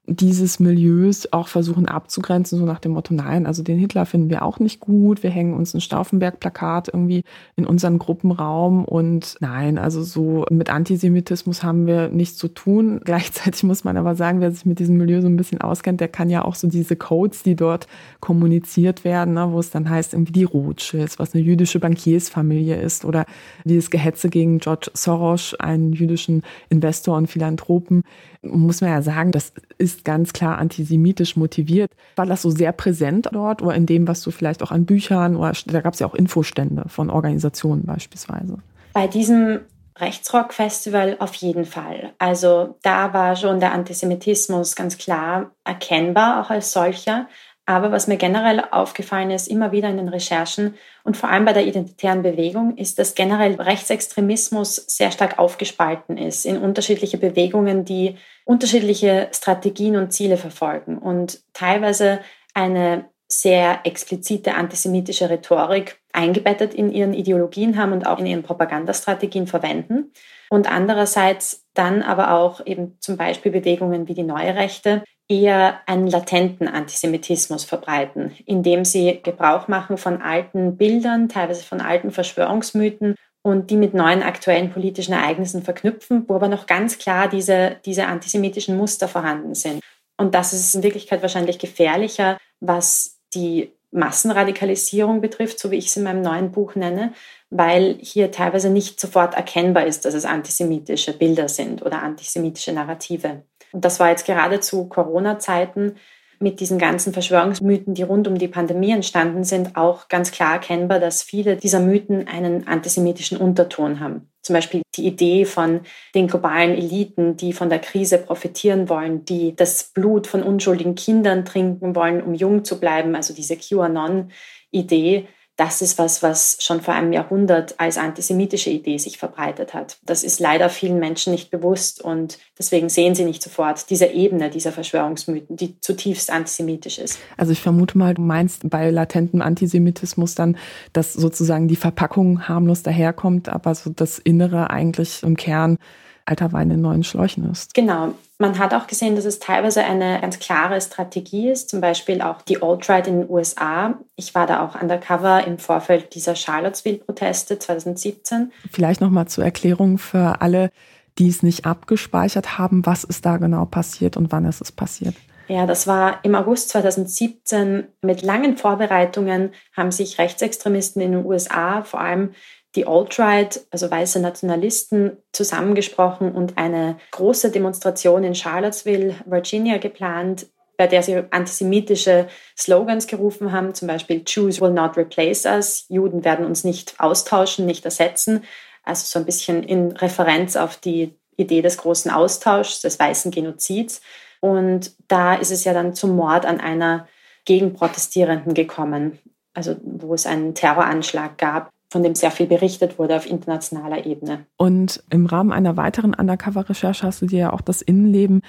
[0.07, 4.43] dieses Milieus auch versuchen abzugrenzen, so nach dem Motto, nein, also den Hitler finden wir
[4.43, 7.23] auch nicht gut, wir hängen uns ein Stauffenberg-Plakat irgendwie
[7.55, 13.01] in unseren Gruppenraum und nein, also so mit Antisemitismus haben wir nichts zu tun.
[13.05, 16.07] Gleichzeitig muss man aber sagen, wer sich mit diesem Milieu so ein bisschen auskennt, der
[16.07, 17.87] kann ja auch so diese Codes, die dort
[18.19, 23.05] kommuniziert werden, ne, wo es dann heißt, irgendwie die Rothschilds, was eine jüdische Bankiersfamilie ist
[23.05, 23.25] oder
[23.63, 28.03] dieses Gehetze gegen George Soros, einen jüdischen Investor und Philanthropen,
[28.45, 31.91] muss man ja sagen, das ist ganz klar antisemitisch motiviert.
[32.15, 35.35] War das so sehr präsent dort oder in dem, was du vielleicht auch an Büchern
[35.35, 38.59] oder da gab es ja auch Infostände von Organisationen beispielsweise?
[38.93, 39.59] Bei diesem
[39.97, 42.13] Rechtsrock-Festival auf jeden Fall.
[42.17, 47.27] Also da war schon der Antisemitismus ganz klar erkennbar, auch als solcher.
[47.67, 51.53] Aber was mir generell aufgefallen ist, immer wieder in den Recherchen und vor allem bei
[51.53, 58.17] der identitären Bewegung, ist, dass generell Rechtsextremismus sehr stark aufgespalten ist in unterschiedliche Bewegungen, die
[58.43, 62.19] unterschiedliche Strategien und Ziele verfolgen und teilweise
[62.53, 69.47] eine sehr explizite antisemitische Rhetorik eingebettet in ihren Ideologien haben und auch in ihren Propagandastrategien
[69.47, 70.11] verwenden.
[70.49, 76.07] Und andererseits dann aber auch eben zum Beispiel Bewegungen wie die Neue Rechte, eher einen
[76.07, 83.69] latenten Antisemitismus verbreiten, indem sie Gebrauch machen von alten Bildern, teilweise von alten Verschwörungsmythen und
[83.69, 88.77] die mit neuen aktuellen politischen Ereignissen verknüpfen, wo aber noch ganz klar diese, diese antisemitischen
[88.77, 89.81] Muster vorhanden sind.
[90.17, 95.97] Und das ist in Wirklichkeit wahrscheinlich gefährlicher, was die Massenradikalisierung betrifft, so wie ich es
[95.97, 97.13] in meinem neuen Buch nenne,
[97.49, 103.43] weil hier teilweise nicht sofort erkennbar ist, dass es antisemitische Bilder sind oder antisemitische Narrative.
[103.75, 105.97] Und das war jetzt gerade zu Corona-Zeiten
[106.39, 110.99] mit diesen ganzen Verschwörungsmythen, die rund um die Pandemie entstanden sind, auch ganz klar erkennbar,
[110.99, 114.29] dass viele dieser Mythen einen antisemitischen Unterton haben.
[114.41, 115.81] Zum Beispiel die Idee von
[116.13, 121.43] den globalen Eliten, die von der Krise profitieren wollen, die das Blut von unschuldigen Kindern
[121.43, 126.93] trinken wollen, um jung zu bleiben, also diese QAnon-Idee, das ist was, was schon vor
[126.93, 129.97] einem Jahrhundert als antisemitische Idee sich verbreitet hat.
[130.05, 134.49] Das ist leider vielen Menschen nicht bewusst und deswegen sehen sie nicht sofort diese Ebene
[134.49, 137.19] dieser Verschwörungsmythen, die zutiefst antisemitisch ist.
[137.37, 140.57] Also ich vermute mal, du meinst bei latentem Antisemitismus dann,
[140.91, 145.77] dass sozusagen die Verpackung harmlos daherkommt, aber so das Innere eigentlich im Kern
[146.25, 147.73] alter Wein in neuen Schläuchen ist.
[147.73, 148.13] Genau.
[148.37, 152.41] Man hat auch gesehen, dass es teilweise eine ganz klare Strategie ist, zum Beispiel auch
[152.41, 153.97] die Alt-Right in den USA.
[154.15, 158.51] Ich war da auch undercover im Vorfeld dieser Charlottesville-Proteste 2017.
[158.71, 160.69] Vielleicht nochmal zur Erklärung für alle,
[161.17, 165.15] die es nicht abgespeichert haben, was ist da genau passiert und wann ist es passiert?
[165.47, 167.87] Ja, das war im August 2017.
[168.01, 172.31] Mit langen Vorbereitungen haben sich Rechtsextremisten in den USA, vor allem
[172.75, 180.87] die Alt-Right, also weiße Nationalisten, zusammengesprochen und eine große Demonstration in Charlottesville, Virginia geplant, bei
[180.87, 186.45] der sie antisemitische Slogans gerufen haben, zum Beispiel Jews will not replace us, Juden werden
[186.45, 188.43] uns nicht austauschen, nicht ersetzen.
[188.83, 194.01] Also so ein bisschen in Referenz auf die Idee des großen Austauschs, des weißen Genozids.
[194.41, 197.07] Und da ist es ja dann zum Mord an einer
[197.45, 199.19] Gegenprotestierenden gekommen,
[199.53, 204.45] also wo es einen Terroranschlag gab von dem sehr viel berichtet wurde auf internationaler Ebene.
[204.57, 208.41] Und im Rahmen einer weiteren Undercover-Recherche hast du dir ja auch das Innenleben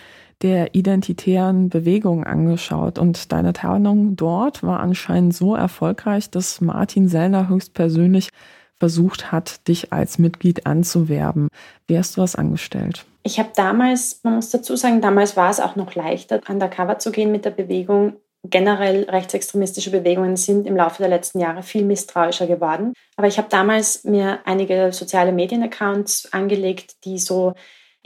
[0.42, 2.98] der identitären Bewegung angeschaut.
[2.98, 8.30] Und deine Tarnung dort war anscheinend so erfolgreich, dass Martin Sellner höchstpersönlich
[8.80, 11.46] versucht hat, dich als Mitglied anzuwerben.
[11.86, 13.06] Wie hast du das angestellt?
[13.22, 17.12] Ich habe damals, man muss dazu sagen, damals war es auch noch leichter, undercover zu
[17.12, 18.14] gehen mit der Bewegung,
[18.50, 22.92] generell rechtsextremistische Bewegungen sind im Laufe der letzten Jahre viel misstrauischer geworden.
[23.16, 27.54] Aber ich habe damals mir einige soziale Medienaccounts angelegt, die so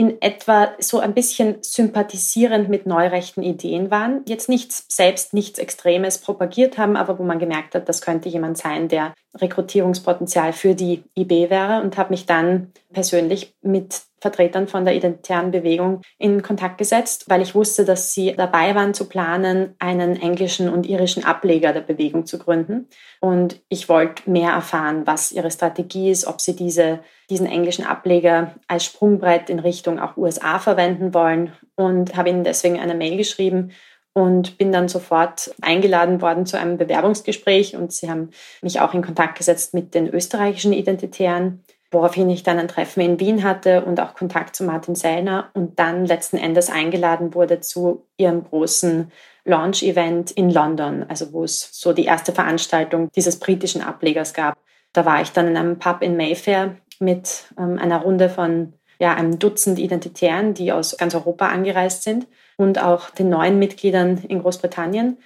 [0.01, 4.23] in etwa so ein bisschen sympathisierend mit neurechten Ideen waren.
[4.27, 8.57] Jetzt nicht selbst nichts Extremes propagiert haben, aber wo man gemerkt hat, das könnte jemand
[8.57, 14.87] sein, der Rekrutierungspotenzial für die IB wäre und habe mich dann persönlich mit Vertretern von
[14.87, 19.75] der identitären Bewegung in Kontakt gesetzt, weil ich wusste, dass sie dabei waren zu planen,
[19.79, 22.89] einen englischen und irischen Ableger der Bewegung zu gründen.
[23.21, 28.55] Und ich wollte mehr erfahren, was ihre Strategie ist, ob sie diese, diesen englischen Ableger
[28.69, 33.71] als Sprungbrett in Richtung auch USA verwenden wollen und habe ihnen deswegen eine Mail geschrieben
[34.13, 39.03] und bin dann sofort eingeladen worden zu einem Bewerbungsgespräch und sie haben mich auch in
[39.03, 44.01] Kontakt gesetzt mit den österreichischen Identitären woraufhin ich dann ein Treffen in Wien hatte und
[44.01, 49.11] auch Kontakt zu Martin Sellner und dann letzten Endes eingeladen wurde zu ihrem großen
[49.45, 54.57] Launch-Event in London, also wo es so die erste Veranstaltung dieses britischen Ablegers gab.
[54.93, 59.15] Da war ich dann in einem Pub in Mayfair mit ähm, einer Runde von ja,
[59.15, 62.27] einem Dutzend Identitären, die aus ganz Europa angereist sind.
[62.57, 65.17] und auch den neuen Mitgliedern in Großbritannien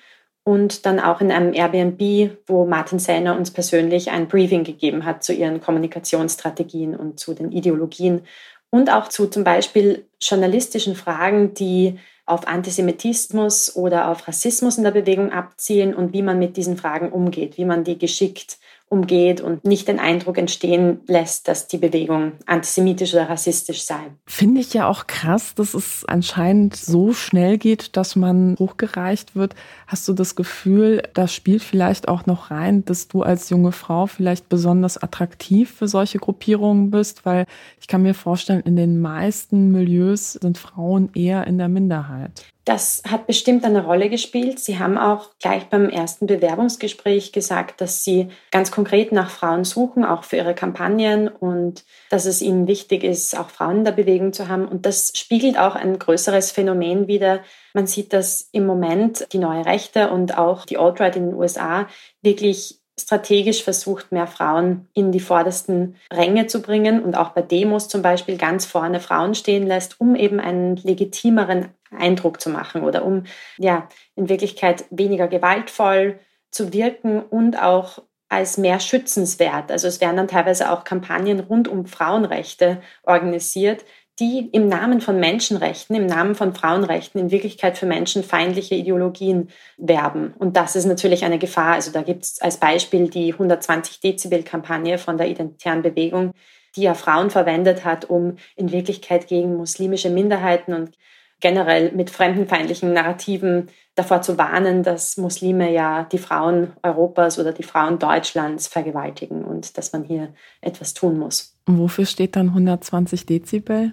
[0.45, 5.25] und dann auch in einem Airbnb, wo Martin Sellner uns persönlich ein Briefing gegeben hat
[5.25, 8.23] zu ihren Kommunikationsstrategien und zu den Ideologien
[8.71, 14.93] und auch zu zum Beispiel journalistischen Fragen, die auf Antisemitismus oder auf Rassismus in der
[14.93, 18.59] Bewegung abzielen und wie man mit diesen Fragen umgeht, wie man die geschickt
[18.95, 24.13] umgeht und nicht den Eindruck entstehen lässt, dass die Bewegung antisemitisch oder rassistisch sei.
[24.27, 29.57] Finde ich ja auch krass, dass es anscheinend so schnell geht, dass man hochgereicht wird.
[29.89, 34.07] Hast du das Gefühl, das spielt vielleicht auch noch rein, dass du als junge Frau
[34.07, 37.27] vielleicht besonders attraktiv für solche Gruppierungen bist?
[37.27, 37.47] Weil
[37.81, 42.54] ich kann mir vorstellen, in den meisten Milieus sind Frauen eher in der Minderheit.
[42.65, 44.59] Das hat bestimmt eine Rolle gespielt.
[44.59, 50.03] Sie haben auch gleich beim ersten Bewerbungsgespräch gesagt, dass Sie ganz konkret nach Frauen suchen,
[50.03, 54.33] auch für Ihre Kampagnen und dass es Ihnen wichtig ist, auch Frauen in der Bewegung
[54.33, 54.67] zu haben.
[54.67, 57.41] Und das spiegelt auch ein größeres Phänomen wider.
[57.75, 61.87] Man sieht, dass im Moment die neue Rechte und auch die Alt-Right in den USA
[62.23, 67.89] wirklich strategisch versucht, mehr Frauen in die vordersten Ränge zu bringen und auch bei Demos
[67.89, 73.05] zum Beispiel ganz vorne Frauen stehen lässt, um eben einen legitimeren Eindruck zu machen oder
[73.05, 73.25] um
[73.59, 76.19] ja in Wirklichkeit weniger gewaltvoll
[76.51, 79.71] zu wirken und auch als mehr schützenswert.
[79.71, 83.85] Also es werden dann teilweise auch Kampagnen rund um Frauenrechte organisiert,
[84.21, 90.35] die im Namen von Menschenrechten, im Namen von Frauenrechten in Wirklichkeit für menschenfeindliche Ideologien werben.
[90.39, 91.75] Und das ist natürlich eine Gefahr.
[91.75, 96.33] Also da gibt es als Beispiel die 120 Dezibel-Kampagne von der Identitären Bewegung,
[96.77, 100.97] die ja Frauen verwendet hat, um in Wirklichkeit gegen muslimische Minderheiten und
[101.41, 107.63] generell mit fremdenfeindlichen Narrativen davor zu warnen, dass Muslime ja die Frauen Europas oder die
[107.65, 111.54] Frauen Deutschlands vergewaltigen und dass man hier etwas tun muss.
[111.67, 113.93] Und wofür steht dann 120 Dezibel?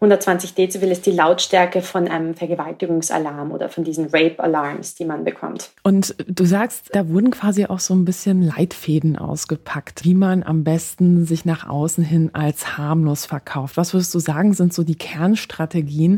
[0.00, 5.72] 120 Dezibel ist die Lautstärke von einem Vergewaltigungsalarm oder von diesen Rape-Alarms, die man bekommt.
[5.82, 10.64] Und du sagst, da wurden quasi auch so ein bisschen Leitfäden ausgepackt, wie man am
[10.64, 13.76] besten sich nach außen hin als harmlos verkauft.
[13.76, 16.16] Was würdest du sagen, sind so die Kernstrategien,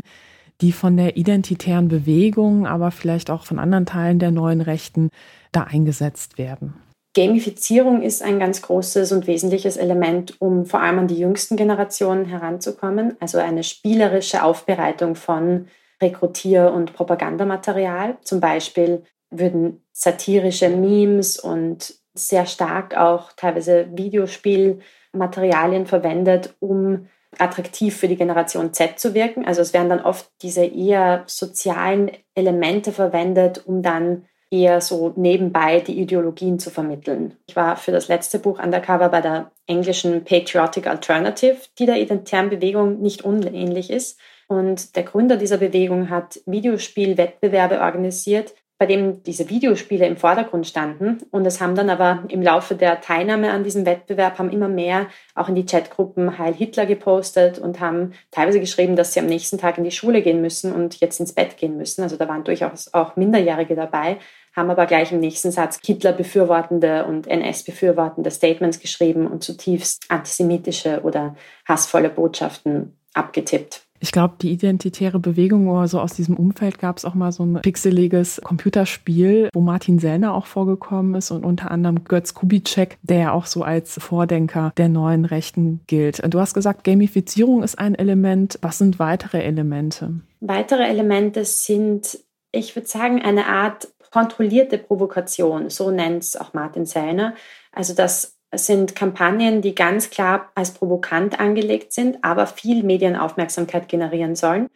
[0.61, 5.09] die von der identitären Bewegung, aber vielleicht auch von anderen Teilen der neuen Rechten
[5.51, 6.73] da eingesetzt werden.
[7.13, 12.25] Gamifizierung ist ein ganz großes und wesentliches Element, um vor allem an die jüngsten Generationen
[12.25, 13.15] heranzukommen.
[13.19, 15.67] Also eine spielerische Aufbereitung von
[16.01, 18.17] Rekrutier- und Propagandamaterial.
[18.21, 27.07] Zum Beispiel würden satirische Memes und sehr stark auch teilweise Videospielmaterialien verwendet, um
[27.37, 29.45] attraktiv für die Generation Z zu wirken.
[29.45, 35.79] Also es werden dann oft diese eher sozialen Elemente verwendet, um dann eher so nebenbei
[35.79, 37.35] die Ideologien zu vermitteln.
[37.47, 42.49] Ich war für das letzte Buch undercover bei der englischen Patriotic Alternative, die der identitären
[42.49, 44.19] Bewegung nicht unähnlich ist.
[44.47, 51.19] Und der Gründer dieser Bewegung hat Videospielwettbewerbe organisiert, bei dem diese Videospiele im Vordergrund standen.
[51.31, 55.07] Und es haben dann aber im Laufe der Teilnahme an diesem Wettbewerb haben immer mehr
[55.35, 59.57] auch in die Chatgruppen Heil Hitler gepostet und haben teilweise geschrieben, dass sie am nächsten
[59.57, 62.03] Tag in die Schule gehen müssen und jetzt ins Bett gehen müssen.
[62.03, 64.17] Also da waren durchaus auch Minderjährige dabei,
[64.55, 70.05] haben aber gleich im nächsten Satz Hitler befürwortende und NS befürwortende Statements geschrieben und zutiefst
[70.09, 71.35] antisemitische oder
[71.65, 73.81] hassvolle Botschaften abgetippt.
[74.03, 77.45] Ich glaube, die identitäre Bewegung oder so aus diesem Umfeld gab es auch mal so
[77.45, 83.17] ein pixeliges Computerspiel, wo Martin Sellner auch vorgekommen ist und unter anderem Götz Kubitschek, der
[83.17, 86.21] ja auch so als Vordenker der neuen Rechten gilt.
[86.27, 88.59] Du hast gesagt, Gamifizierung ist ein Element.
[88.61, 90.19] Was sind weitere Elemente?
[90.41, 92.19] Weitere Elemente sind,
[92.51, 95.71] ich würde sagen, eine Art kontrollierte Provokation.
[95.71, 97.33] So nennt es auch Martin Sellner.
[97.71, 103.89] Also, dass es sind Kampagnen, die ganz klar als provokant angelegt sind, aber viel Medienaufmerksamkeit
[103.89, 104.67] generieren sollen.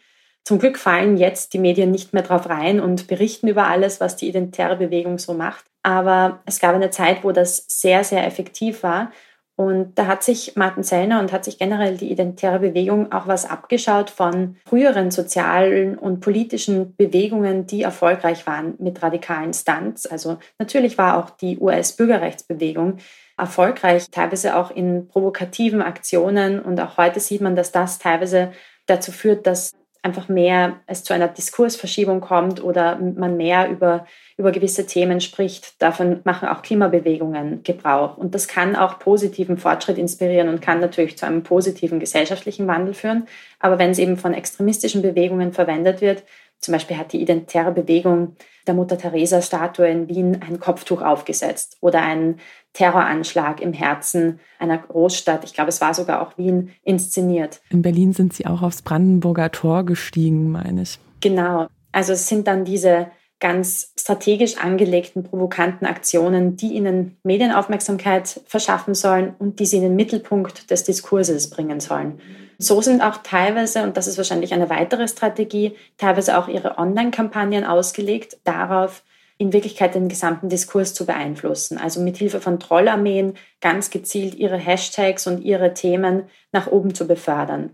[0.44, 4.16] Zum Glück fallen jetzt die Medien nicht mehr drauf rein und berichten über alles, was
[4.16, 5.66] die identitäre Bewegung so macht.
[5.84, 9.12] Aber es gab eine Zeit, wo das sehr, sehr effektiv war.
[9.58, 13.50] Und da hat sich Martin Sellner und hat sich generell die identitäre Bewegung auch was
[13.50, 20.06] abgeschaut von früheren sozialen und politischen Bewegungen, die erfolgreich waren mit radikalen Stunts.
[20.06, 22.98] Also natürlich war auch die US-Bürgerrechtsbewegung
[23.36, 26.60] erfolgreich, teilweise auch in provokativen Aktionen.
[26.60, 28.52] Und auch heute sieht man, dass das teilweise
[28.86, 29.72] dazu führt, dass
[30.02, 34.06] einfach mehr es zu einer Diskursverschiebung kommt oder man mehr über,
[34.38, 35.82] über gewisse Themen spricht.
[35.82, 38.18] Davon machen auch Klimabewegungen Gebrauch.
[38.18, 42.94] Und das kann auch positiven Fortschritt inspirieren und kann natürlich zu einem positiven gesellschaftlichen Wandel
[42.94, 43.28] führen.
[43.60, 46.24] Aber wenn es eben von extremistischen Bewegungen verwendet wird,
[46.60, 48.36] zum Beispiel hat die identitäre Bewegung
[48.66, 52.40] der Mutter Teresa Statue in Wien ein Kopftuch aufgesetzt oder einen
[52.78, 57.60] Terroranschlag im Herzen einer Großstadt, ich glaube es war sogar auch Wien, inszeniert.
[57.72, 61.00] In Berlin sind Sie auch aufs Brandenburger Tor gestiegen, meine ich.
[61.20, 61.66] Genau.
[61.92, 63.08] Also es sind dann diese
[63.40, 69.96] ganz strategisch angelegten, provokanten Aktionen, die ihnen Medienaufmerksamkeit verschaffen sollen und die sie in den
[69.96, 72.20] Mittelpunkt des Diskurses bringen sollen.
[72.60, 77.64] So sind auch teilweise, und das ist wahrscheinlich eine weitere Strategie, teilweise auch ihre Online-Kampagnen
[77.64, 79.04] ausgelegt, darauf,
[79.38, 81.78] in Wirklichkeit den gesamten Diskurs zu beeinflussen.
[81.78, 87.08] Also mit Hilfe von Trollarmeen ganz gezielt ihre Hashtags und ihre Themen nach oben zu
[87.08, 87.72] befördern.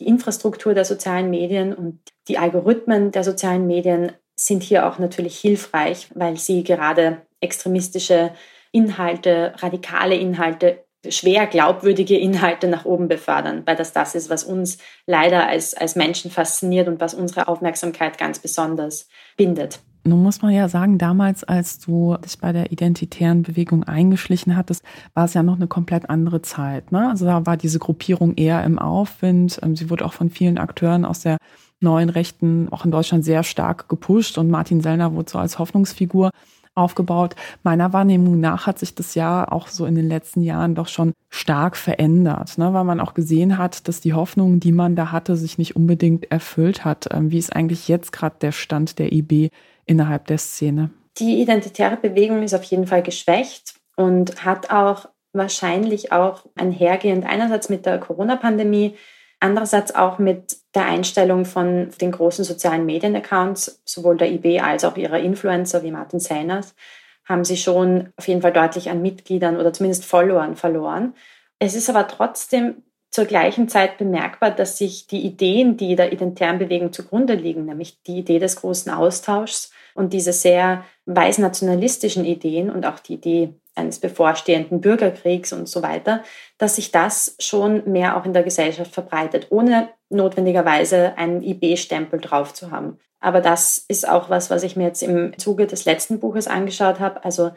[0.00, 5.38] Die Infrastruktur der sozialen Medien und die Algorithmen der sozialen Medien sind hier auch natürlich
[5.38, 8.32] hilfreich, weil sie gerade extremistische
[8.72, 14.78] Inhalte, radikale Inhalte, schwer glaubwürdige Inhalte nach oben befördern, weil das das ist, was uns
[15.06, 19.80] leider als, als Menschen fasziniert und was unsere Aufmerksamkeit ganz besonders bindet.
[20.06, 24.84] Nun muss man ja sagen, damals, als du dich bei der identitären Bewegung eingeschlichen hattest,
[25.14, 26.92] war es ja noch eine komplett andere Zeit.
[26.92, 27.08] Ne?
[27.08, 29.58] Also da war diese Gruppierung eher im Aufwind.
[29.62, 31.38] Ähm, sie wurde auch von vielen Akteuren aus der
[31.80, 36.30] neuen Rechten auch in Deutschland sehr stark gepusht und Martin Sellner wurde so als Hoffnungsfigur
[36.74, 37.34] aufgebaut.
[37.62, 41.12] Meiner Wahrnehmung nach hat sich das ja auch so in den letzten Jahren doch schon
[41.30, 42.72] stark verändert, ne?
[42.72, 46.30] weil man auch gesehen hat, dass die Hoffnung, die man da hatte, sich nicht unbedingt
[46.30, 47.08] erfüllt hat.
[47.12, 49.50] Ähm, wie ist eigentlich jetzt gerade der Stand der IB
[49.86, 50.90] innerhalb der Szene?
[51.18, 57.68] Die identitäre Bewegung ist auf jeden Fall geschwächt und hat auch wahrscheinlich auch einhergehend einerseits
[57.68, 58.96] mit der Corona-Pandemie
[59.38, 64.96] Andererseits auch mit der Einstellung von den großen sozialen Medienaccounts, sowohl der IB als auch
[64.96, 66.74] ihrer Influencer wie Martin Seiners,
[67.24, 71.14] haben sie schon auf jeden Fall deutlich an Mitgliedern oder zumindest Followern verloren.
[71.58, 76.58] Es ist aber trotzdem zur gleichen Zeit bemerkbar, dass sich die Ideen, die der identitären
[76.58, 82.86] Bewegung zugrunde liegen, nämlich die Idee des großen Austauschs und diese sehr weißnationalistischen Ideen und
[82.86, 86.22] auch die Idee eines bevorstehenden Bürgerkriegs und so weiter,
[86.58, 92.54] dass sich das schon mehr auch in der Gesellschaft verbreitet, ohne notwendigerweise einen IB-Stempel drauf
[92.54, 92.98] zu haben.
[93.20, 97.00] Aber das ist auch was, was ich mir jetzt im Zuge des letzten Buches angeschaut
[97.00, 97.24] habe.
[97.24, 97.50] Also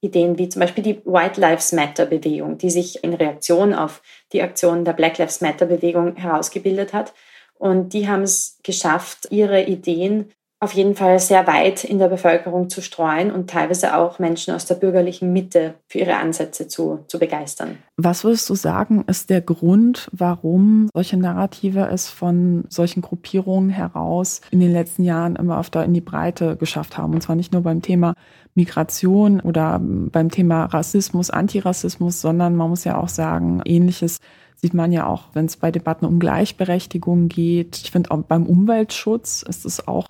[0.00, 4.42] Ideen wie zum Beispiel die White Lives Matter Bewegung, die sich in Reaktion auf die
[4.42, 7.12] Aktion der Black Lives Matter Bewegung herausgebildet hat.
[7.54, 12.70] Und die haben es geschafft, ihre Ideen auf jeden Fall sehr weit in der Bevölkerung
[12.70, 17.18] zu streuen und teilweise auch Menschen aus der bürgerlichen Mitte für ihre Ansätze zu, zu
[17.18, 17.76] begeistern.
[17.98, 24.40] Was würdest du sagen, ist der Grund, warum solche Narrative es von solchen Gruppierungen heraus
[24.50, 27.12] in den letzten Jahren immer öfter in die Breite geschafft haben?
[27.12, 28.14] Und zwar nicht nur beim Thema
[28.54, 34.18] Migration oder beim Thema Rassismus, Antirassismus, sondern man muss ja auch sagen, ähnliches
[34.54, 37.76] sieht man ja auch, wenn es bei Debatten um Gleichberechtigung geht.
[37.76, 40.08] Ich finde auch beim Umweltschutz ist es auch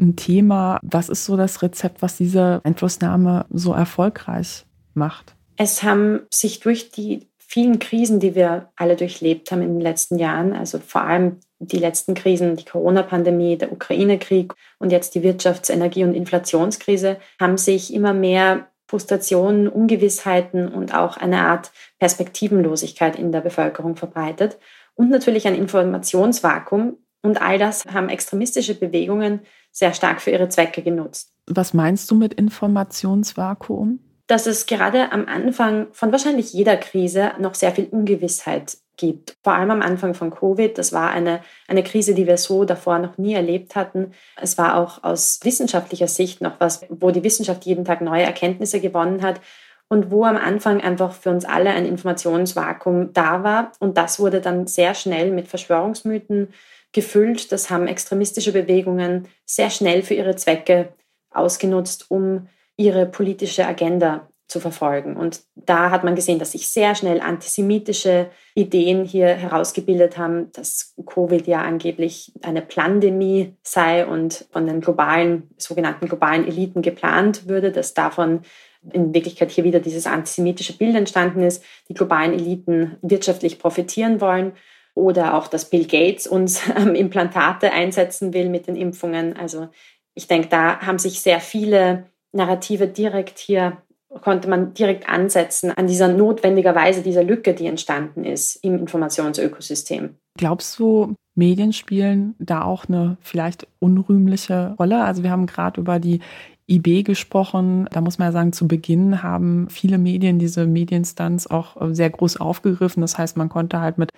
[0.00, 0.78] ein Thema.
[0.82, 5.34] Was ist so das Rezept, was diese Einflussnahme so erfolgreich macht?
[5.56, 10.18] Es haben sich durch die vielen Krisen, die wir alle durchlebt haben in den letzten
[10.18, 15.70] Jahren, also vor allem die letzten Krisen, die Corona-Pandemie, der Ukraine-Krieg und jetzt die Wirtschafts-,
[15.70, 23.30] Energie- und Inflationskrise, haben sich immer mehr Frustrationen, Ungewissheiten und auch eine Art Perspektivenlosigkeit in
[23.30, 24.58] der Bevölkerung verbreitet
[24.94, 26.96] und natürlich ein Informationsvakuum.
[27.22, 29.40] Und all das haben extremistische Bewegungen
[29.72, 31.32] sehr stark für ihre Zwecke genutzt.
[31.46, 34.00] Was meinst du mit Informationsvakuum?
[34.26, 39.36] Dass es gerade am Anfang von wahrscheinlich jeder Krise noch sehr viel Ungewissheit gibt.
[39.42, 40.78] Vor allem am Anfang von Covid.
[40.78, 44.12] Das war eine, eine Krise, die wir so davor noch nie erlebt hatten.
[44.40, 48.80] Es war auch aus wissenschaftlicher Sicht noch was, wo die Wissenschaft jeden Tag neue Erkenntnisse
[48.80, 49.40] gewonnen hat
[49.88, 53.72] und wo am Anfang einfach für uns alle ein Informationsvakuum da war.
[53.80, 56.52] Und das wurde dann sehr schnell mit Verschwörungsmythen
[56.92, 57.52] gefüllt.
[57.52, 60.92] Das haben extremistische Bewegungen sehr schnell für ihre Zwecke
[61.30, 65.16] ausgenutzt, um ihre politische Agenda zu verfolgen.
[65.16, 70.94] Und da hat man gesehen, dass sich sehr schnell antisemitische Ideen hier herausgebildet haben, dass
[71.06, 77.70] Covid ja angeblich eine Pandemie sei und von den globalen, sogenannten globalen Eliten geplant würde,
[77.70, 78.40] dass davon
[78.92, 84.52] in Wirklichkeit hier wieder dieses antisemitische Bild entstanden ist, die globalen Eliten wirtschaftlich profitieren wollen
[84.94, 89.36] oder auch, dass Bill Gates uns ähm, Implantate einsetzen will mit den Impfungen.
[89.36, 89.68] Also
[90.14, 93.78] ich denke, da haben sich sehr viele Narrative direkt hier,
[94.22, 100.16] konnte man direkt ansetzen an dieser notwendigerweise dieser Lücke, die entstanden ist im Informationsökosystem.
[100.36, 105.02] Glaubst du, Medien spielen da auch eine vielleicht unrühmliche Rolle?
[105.04, 106.20] Also wir haben gerade über die
[106.68, 107.88] IB gesprochen.
[107.90, 112.38] Da muss man ja sagen, zu Beginn haben viele Medien diese Medienstunts auch sehr groß
[112.38, 113.00] aufgegriffen.
[113.00, 114.10] Das heißt, man konnte halt mit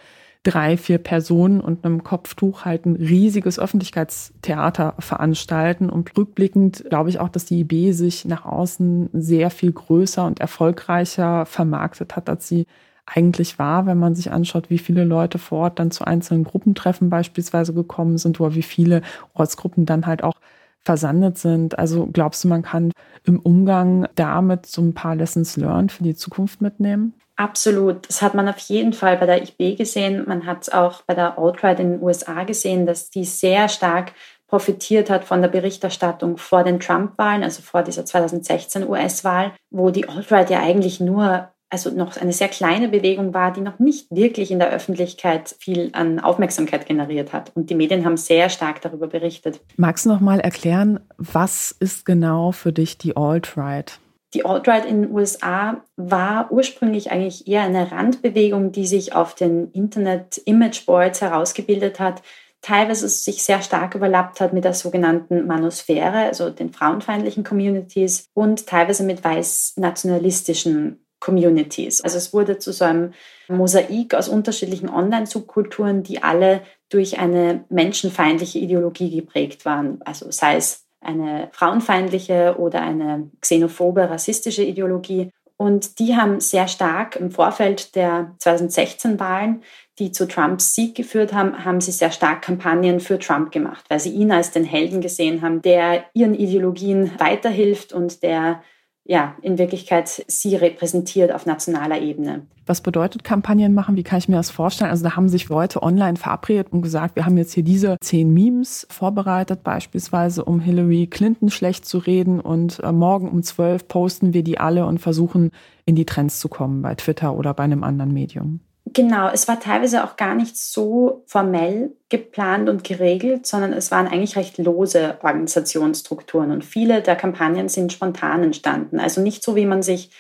[0.43, 5.89] drei, vier Personen und einem Kopftuch halt ein riesiges Öffentlichkeitstheater veranstalten.
[5.89, 10.41] Und rückblickend glaube ich auch, dass die IB sich nach außen sehr viel größer und
[10.41, 12.67] erfolgreicher vermarktet hat, als sie
[13.07, 17.11] eigentlich war, wenn man sich anschaut, wie viele Leute vor Ort dann zu einzelnen Gruppentreffen
[17.11, 19.03] beispielsweise gekommen sind oder wie viele
[19.35, 20.41] Ortsgruppen dann halt auch
[20.85, 21.79] versandet sind.
[21.79, 22.93] Also glaubst du, man kann
[23.25, 27.15] im Umgang damit so ein paar Lessons learned für die Zukunft mitnehmen?
[27.37, 28.09] Absolut.
[28.09, 30.25] Das hat man auf jeden Fall bei der IB gesehen.
[30.27, 34.13] Man hat es auch bei der Alt-Right in den USA gesehen, dass die sehr stark
[34.47, 40.09] profitiert hat von der Berichterstattung vor den Trump-Wahlen, also vor dieser 2016 US-Wahl, wo die
[40.09, 44.51] Alt-Right ja eigentlich nur also noch eine sehr kleine Bewegung war, die noch nicht wirklich
[44.51, 47.51] in der Öffentlichkeit viel an Aufmerksamkeit generiert hat.
[47.55, 49.59] Und die Medien haben sehr stark darüber berichtet.
[49.77, 54.01] Magst du noch mal erklären, was ist genau für dich die Alt-Right?
[54.35, 59.71] Die Alt-Right in den USA war ursprünglich eigentlich eher eine Randbewegung, die sich auf den
[59.73, 62.23] Internet-Image-Boards herausgebildet hat,
[62.63, 68.67] teilweise sich sehr stark überlappt hat mit der sogenannten Manosphäre, also den frauenfeindlichen Communities und
[68.67, 72.01] teilweise mit weiß-nationalistischen Communities.
[72.01, 73.13] Also es wurde zu so einem
[73.49, 80.01] Mosaik aus unterschiedlichen Online-Subkulturen, die alle durch eine menschenfeindliche Ideologie geprägt waren.
[80.05, 85.31] Also sei es eine frauenfeindliche oder eine xenophobe, rassistische Ideologie.
[85.57, 89.63] Und die haben sehr stark im Vorfeld der 2016-Wahlen,
[89.99, 94.01] die zu Trumps Sieg geführt haben, haben sie sehr stark Kampagnen für Trump gemacht, weil
[94.01, 98.63] sie ihn als den Helden gesehen haben, der ihren Ideologien weiterhilft und der
[99.05, 102.47] ja, in Wirklichkeit sie repräsentiert auf nationaler Ebene.
[102.67, 103.97] Was bedeutet Kampagnen machen?
[103.97, 104.91] Wie kann ich mir das vorstellen?
[104.91, 108.33] Also da haben sich Leute online verabredet und gesagt, wir haben jetzt hier diese zehn
[108.33, 114.33] Memes vorbereitet, beispielsweise um Hillary Clinton schlecht zu reden und äh, morgen um zwölf posten
[114.33, 115.51] wir die alle und versuchen
[115.85, 118.61] in die Trends zu kommen bei Twitter oder bei einem anderen Medium.
[118.95, 124.07] Genau, es war teilweise auch gar nicht so formell geplant und geregelt, sondern es waren
[124.07, 129.01] eigentlich recht lose Organisationsstrukturen und viele der Kampagnen sind spontan entstanden.
[129.01, 130.11] Also nicht so, wie man sich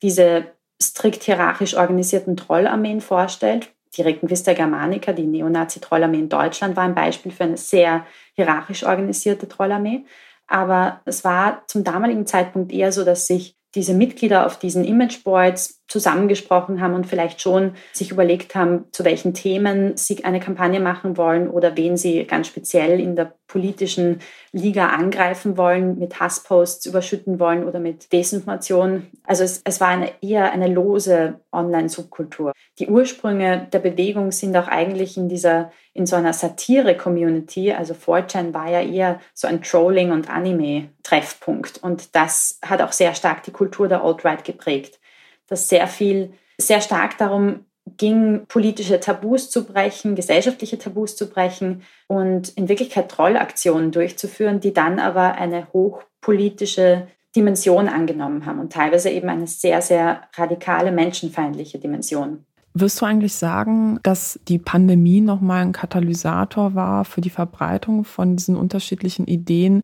[0.00, 0.46] diese
[0.82, 3.70] strikt hierarchisch organisierten Trollarmeen vorstellt.
[3.96, 9.48] Die Reconquista Germanica, die Neonazi-Trollarmee in Deutschland, war ein Beispiel für eine sehr hierarchisch organisierte
[9.48, 10.04] Trollarmee.
[10.46, 15.82] Aber es war zum damaligen Zeitpunkt eher so, dass sich diese Mitglieder auf diesen Imageboards
[15.86, 21.16] zusammengesprochen haben und vielleicht schon sich überlegt haben, zu welchen Themen sie eine Kampagne machen
[21.16, 24.20] wollen oder wen sie ganz speziell in der politischen
[24.50, 29.06] Liga angreifen wollen, mit Hassposts überschütten wollen oder mit Desinformation.
[29.24, 32.52] Also es, es war eine, eher eine lose Online-Subkultur.
[32.78, 37.72] Die Ursprünge der Bewegung sind auch eigentlich in dieser, in so einer Satire-Community.
[37.72, 41.78] Also 4chan war ja eher so ein Trolling- und Anime-Treffpunkt.
[41.82, 44.98] Und das hat auch sehr stark die Kultur der Alt-Right geprägt
[45.48, 47.64] dass sehr viel, sehr stark darum
[47.96, 54.72] ging, politische Tabus zu brechen, gesellschaftliche Tabus zu brechen und in Wirklichkeit Trollaktionen durchzuführen, die
[54.72, 61.78] dann aber eine hochpolitische Dimension angenommen haben und teilweise eben eine sehr, sehr radikale menschenfeindliche
[61.78, 62.44] Dimension.
[62.74, 68.36] Wirst du eigentlich sagen, dass die Pandemie nochmal ein Katalysator war für die Verbreitung von
[68.36, 69.82] diesen unterschiedlichen Ideen,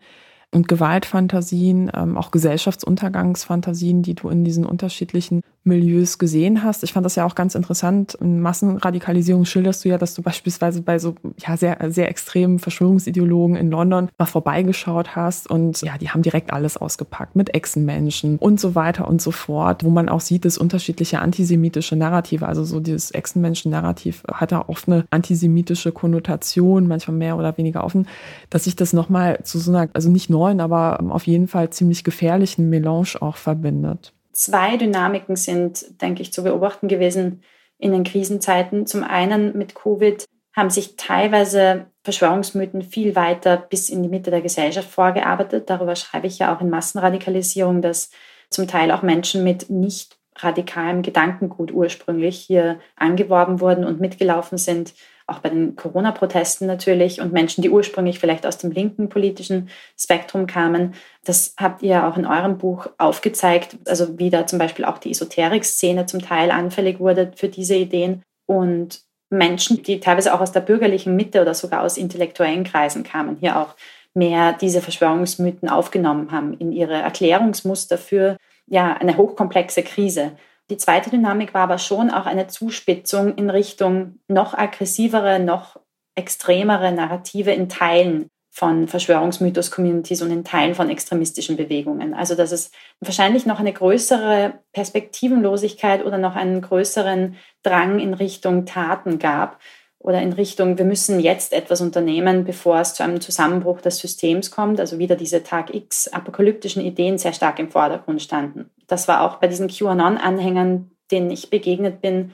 [0.53, 6.83] und Gewaltfantasien, ähm, auch Gesellschaftsuntergangsfantasien, die du in diesen unterschiedlichen Milieus gesehen hast.
[6.85, 8.15] Ich fand das ja auch ganz interessant.
[8.15, 13.57] In Massenradikalisierung schilderst du ja, dass du beispielsweise bei so ja, sehr, sehr extremen Verschwörungsideologen
[13.57, 18.59] in London mal vorbeigeschaut hast und ja, die haben direkt alles ausgepackt mit Echsenmenschen und
[18.59, 22.81] so weiter und so fort, wo man auch sieht, dass unterschiedliche antisemitische Narrative, also so
[22.81, 28.07] dieses Echsenmenschen-Narrativ hat da oft eine antisemitische Konnotation, manchmal mehr oder weniger offen,
[28.49, 32.03] dass sich das nochmal zu so einer, also nicht neuen, aber auf jeden Fall ziemlich
[32.03, 34.15] gefährlichen Melange auch verbindet.
[34.33, 37.43] Zwei Dynamiken sind, denke ich, zu beobachten gewesen
[37.79, 38.87] in den Krisenzeiten.
[38.87, 40.25] Zum einen mit Covid
[40.55, 45.71] haben sich teilweise Verschwörungsmythen viel weiter bis in die Mitte der Gesellschaft vorgearbeitet.
[45.71, 48.11] Darüber schreibe ich ja auch in Massenradikalisierung, dass
[48.51, 54.95] zum Teil auch Menschen mit nicht radikalem Gedankengut ursprünglich hier angeworben wurden und mitgelaufen sind
[55.31, 60.47] auch bei den Corona-Protesten natürlich und Menschen, die ursprünglich vielleicht aus dem linken politischen Spektrum
[60.47, 60.95] kamen.
[61.25, 65.11] Das habt ihr auch in eurem Buch aufgezeigt, also wie da zum Beispiel auch die
[65.11, 70.61] Esoterik-Szene zum Teil anfällig wurde für diese Ideen und Menschen, die teilweise auch aus der
[70.61, 73.77] bürgerlichen Mitte oder sogar aus intellektuellen Kreisen kamen, hier auch
[74.15, 80.33] mehr diese Verschwörungsmythen aufgenommen haben in ihre Erklärungsmuster für ja, eine hochkomplexe Krise.
[80.71, 85.79] Die zweite Dynamik war aber schon auch eine Zuspitzung in Richtung noch aggressivere, noch
[86.15, 92.15] extremere Narrative in Teilen von Verschwörungsmythos-Communities und in Teilen von extremistischen Bewegungen.
[92.15, 92.71] Also dass es
[93.01, 99.59] wahrscheinlich noch eine größere Perspektivenlosigkeit oder noch einen größeren Drang in Richtung Taten gab,
[100.03, 104.51] oder in Richtung, wir müssen jetzt etwas unternehmen, bevor es zu einem Zusammenbruch des Systems
[104.51, 104.81] kommt.
[104.81, 108.71] Also wieder diese Tag X apokalyptischen Ideen sehr stark im Vordergrund standen.
[108.87, 112.33] Das war auch bei diesen QAnon-Anhängern, denen ich begegnet bin,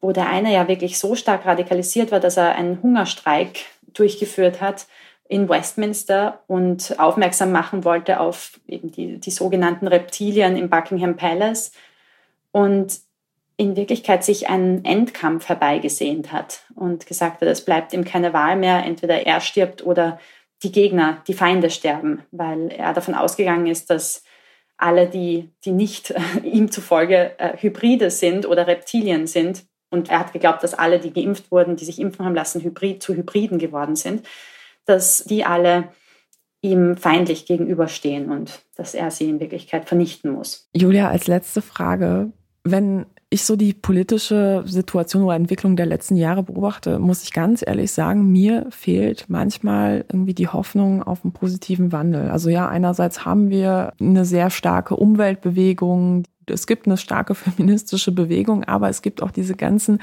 [0.00, 3.58] wo der eine ja wirklich so stark radikalisiert war, dass er einen Hungerstreik
[3.92, 4.86] durchgeführt hat
[5.30, 11.70] in Westminster und aufmerksam machen wollte auf eben die, die sogenannten Reptilien im Buckingham Palace
[12.50, 12.98] und
[13.56, 18.56] in Wirklichkeit sich einen Endkampf herbeigesehnt hat und gesagt hat, es bleibt ihm keine Wahl
[18.56, 20.18] mehr, entweder er stirbt oder
[20.64, 24.24] die Gegner, die Feinde sterben, weil er davon ausgegangen ist, dass
[24.78, 26.12] alle, die, die nicht
[26.42, 31.12] ihm zufolge äh, Hybride sind oder Reptilien sind, und er hat geglaubt, dass alle, die
[31.12, 34.24] geimpft wurden, die sich impfen haben lassen, Hybrid zu Hybriden geworden sind,
[34.84, 35.88] dass die alle
[36.62, 40.68] ihm feindlich gegenüberstehen und dass er sie in Wirklichkeit vernichten muss.
[40.74, 42.32] Julia, als letzte Frage.
[42.64, 47.64] Wenn ich so die politische Situation oder Entwicklung der letzten Jahre beobachte, muss ich ganz
[47.64, 52.28] ehrlich sagen, mir fehlt manchmal irgendwie die Hoffnung auf einen positiven Wandel.
[52.28, 58.64] Also ja, einerseits haben wir eine sehr starke Umweltbewegung, es gibt eine starke feministische Bewegung,
[58.64, 60.00] aber es gibt auch diese ganzen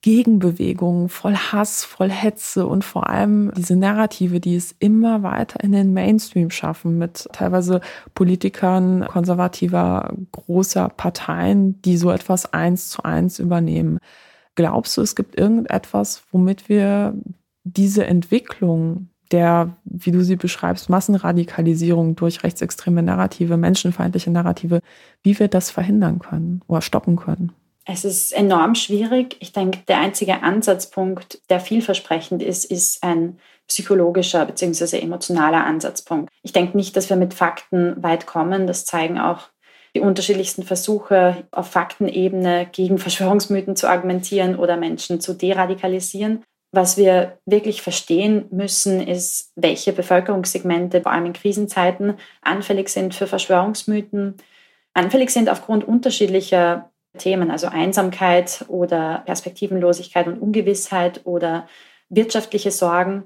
[0.00, 5.72] Gegenbewegungen voll Hass, voll Hetze und vor allem diese Narrative, die es immer weiter in
[5.72, 7.80] den Mainstream schaffen mit teilweise
[8.14, 13.98] Politikern konservativer großer Parteien, die so etwas eins zu eins übernehmen.
[14.54, 17.14] Glaubst du, es gibt irgendetwas, womit wir
[17.64, 24.80] diese Entwicklung der, wie du sie beschreibst, Massenradikalisierung durch rechtsextreme Narrative, menschenfeindliche Narrative,
[25.22, 27.52] wie wir das verhindern können oder stoppen können?
[27.90, 29.36] Es ist enorm schwierig.
[29.40, 34.98] Ich denke, der einzige Ansatzpunkt, der vielversprechend ist, ist ein psychologischer bzw.
[34.98, 36.30] emotionaler Ansatzpunkt.
[36.42, 38.66] Ich denke nicht, dass wir mit Fakten weit kommen.
[38.66, 39.48] Das zeigen auch
[39.96, 46.44] die unterschiedlichsten Versuche auf Faktenebene gegen Verschwörungsmythen zu argumentieren oder Menschen zu deradikalisieren.
[46.72, 53.26] Was wir wirklich verstehen müssen, ist, welche Bevölkerungssegmente vor allem in Krisenzeiten anfällig sind für
[53.26, 54.36] Verschwörungsmythen,
[54.92, 61.66] anfällig sind aufgrund unterschiedlicher Themen, also Einsamkeit oder Perspektivenlosigkeit und Ungewissheit oder
[62.08, 63.24] wirtschaftliche Sorgen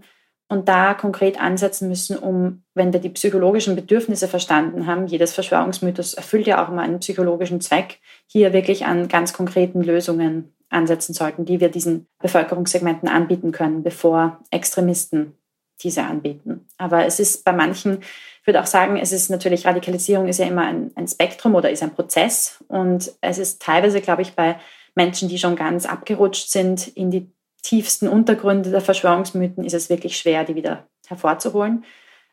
[0.48, 6.14] und da konkret ansetzen müssen, um, wenn wir die psychologischen Bedürfnisse verstanden haben, jedes Verschwörungsmythos
[6.14, 11.44] erfüllt ja auch immer einen psychologischen Zweck, hier wirklich an ganz konkreten Lösungen ansetzen sollten,
[11.44, 15.38] die wir diesen Bevölkerungssegmenten anbieten können, bevor Extremisten
[15.82, 16.66] diese anbieten.
[16.78, 20.46] Aber es ist bei manchen, ich würde auch sagen, es ist natürlich, Radikalisierung ist ja
[20.46, 22.62] immer ein, ein Spektrum oder ist ein Prozess.
[22.68, 24.56] Und es ist teilweise, glaube ich, bei
[24.94, 27.30] Menschen, die schon ganz abgerutscht sind in die
[27.62, 31.84] tiefsten Untergründe der Verschwörungsmythen, ist es wirklich schwer, die wieder hervorzuholen.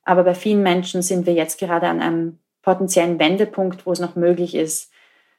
[0.04, 4.16] Aber bei vielen Menschen sind wir jetzt gerade an einem potenziellen Wendepunkt, wo es noch
[4.16, 4.92] möglich ist,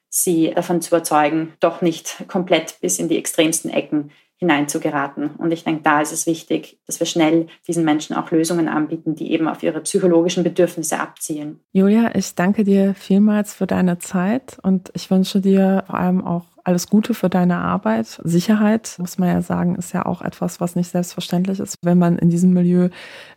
[0.08, 4.10] sie davon zu überzeugen, doch nicht komplett bis in die extremsten Ecken
[4.40, 5.30] hineinzugeraten.
[5.36, 9.14] Und ich denke, da ist es wichtig, dass wir schnell diesen Menschen auch Lösungen anbieten,
[9.14, 11.60] die eben auf ihre psychologischen Bedürfnisse abzielen.
[11.72, 16.46] Julia, ich danke dir vielmals für deine Zeit und ich wünsche dir vor allem auch
[16.64, 18.20] alles Gute für deine Arbeit.
[18.24, 22.18] Sicherheit, muss man ja sagen, ist ja auch etwas, was nicht selbstverständlich ist, wenn man
[22.18, 22.88] in diesem Milieu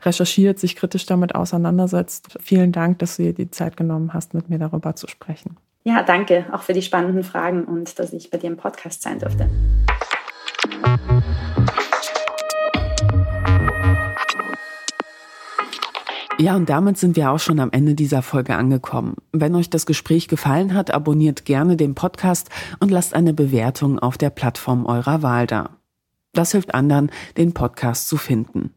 [0.03, 2.37] recherchiert, sich kritisch damit auseinandersetzt.
[2.41, 5.57] Vielen Dank, dass du dir die Zeit genommen hast, mit mir darüber zu sprechen.
[5.83, 9.19] Ja, danke auch für die spannenden Fragen und dass ich bei dir im Podcast sein
[9.19, 9.49] durfte.
[16.43, 19.15] Ja, und damit sind wir auch schon am Ende dieser Folge angekommen.
[19.31, 22.49] Wenn euch das Gespräch gefallen hat, abonniert gerne den Podcast
[22.81, 25.77] und lasst eine Bewertung auf der Plattform eurer Wahl da.
[26.33, 28.73] Das hilft anderen, den Podcast zu finden.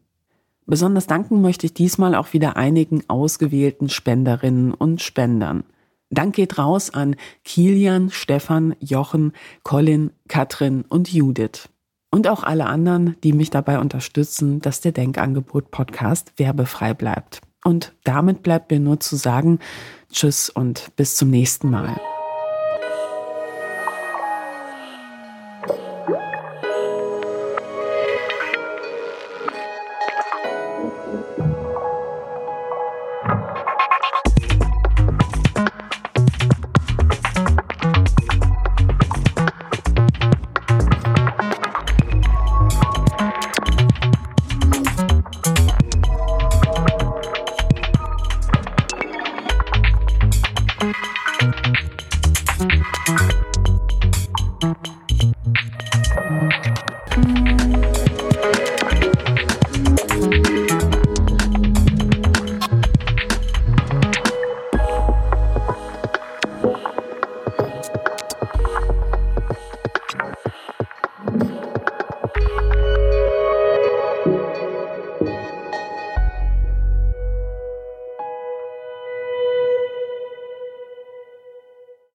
[0.65, 5.65] Besonders danken möchte ich diesmal auch wieder einigen ausgewählten Spenderinnen und Spendern.
[6.09, 11.67] Dank geht raus an Kilian, Stefan, Jochen, Colin, Katrin und Judith.
[12.11, 17.41] Und auch alle anderen, die mich dabei unterstützen, dass der Denkangebot Podcast werbefrei bleibt.
[17.67, 19.59] Und damit bleibt mir nur zu sagen,
[20.09, 21.99] tschüss und bis zum nächsten Mal.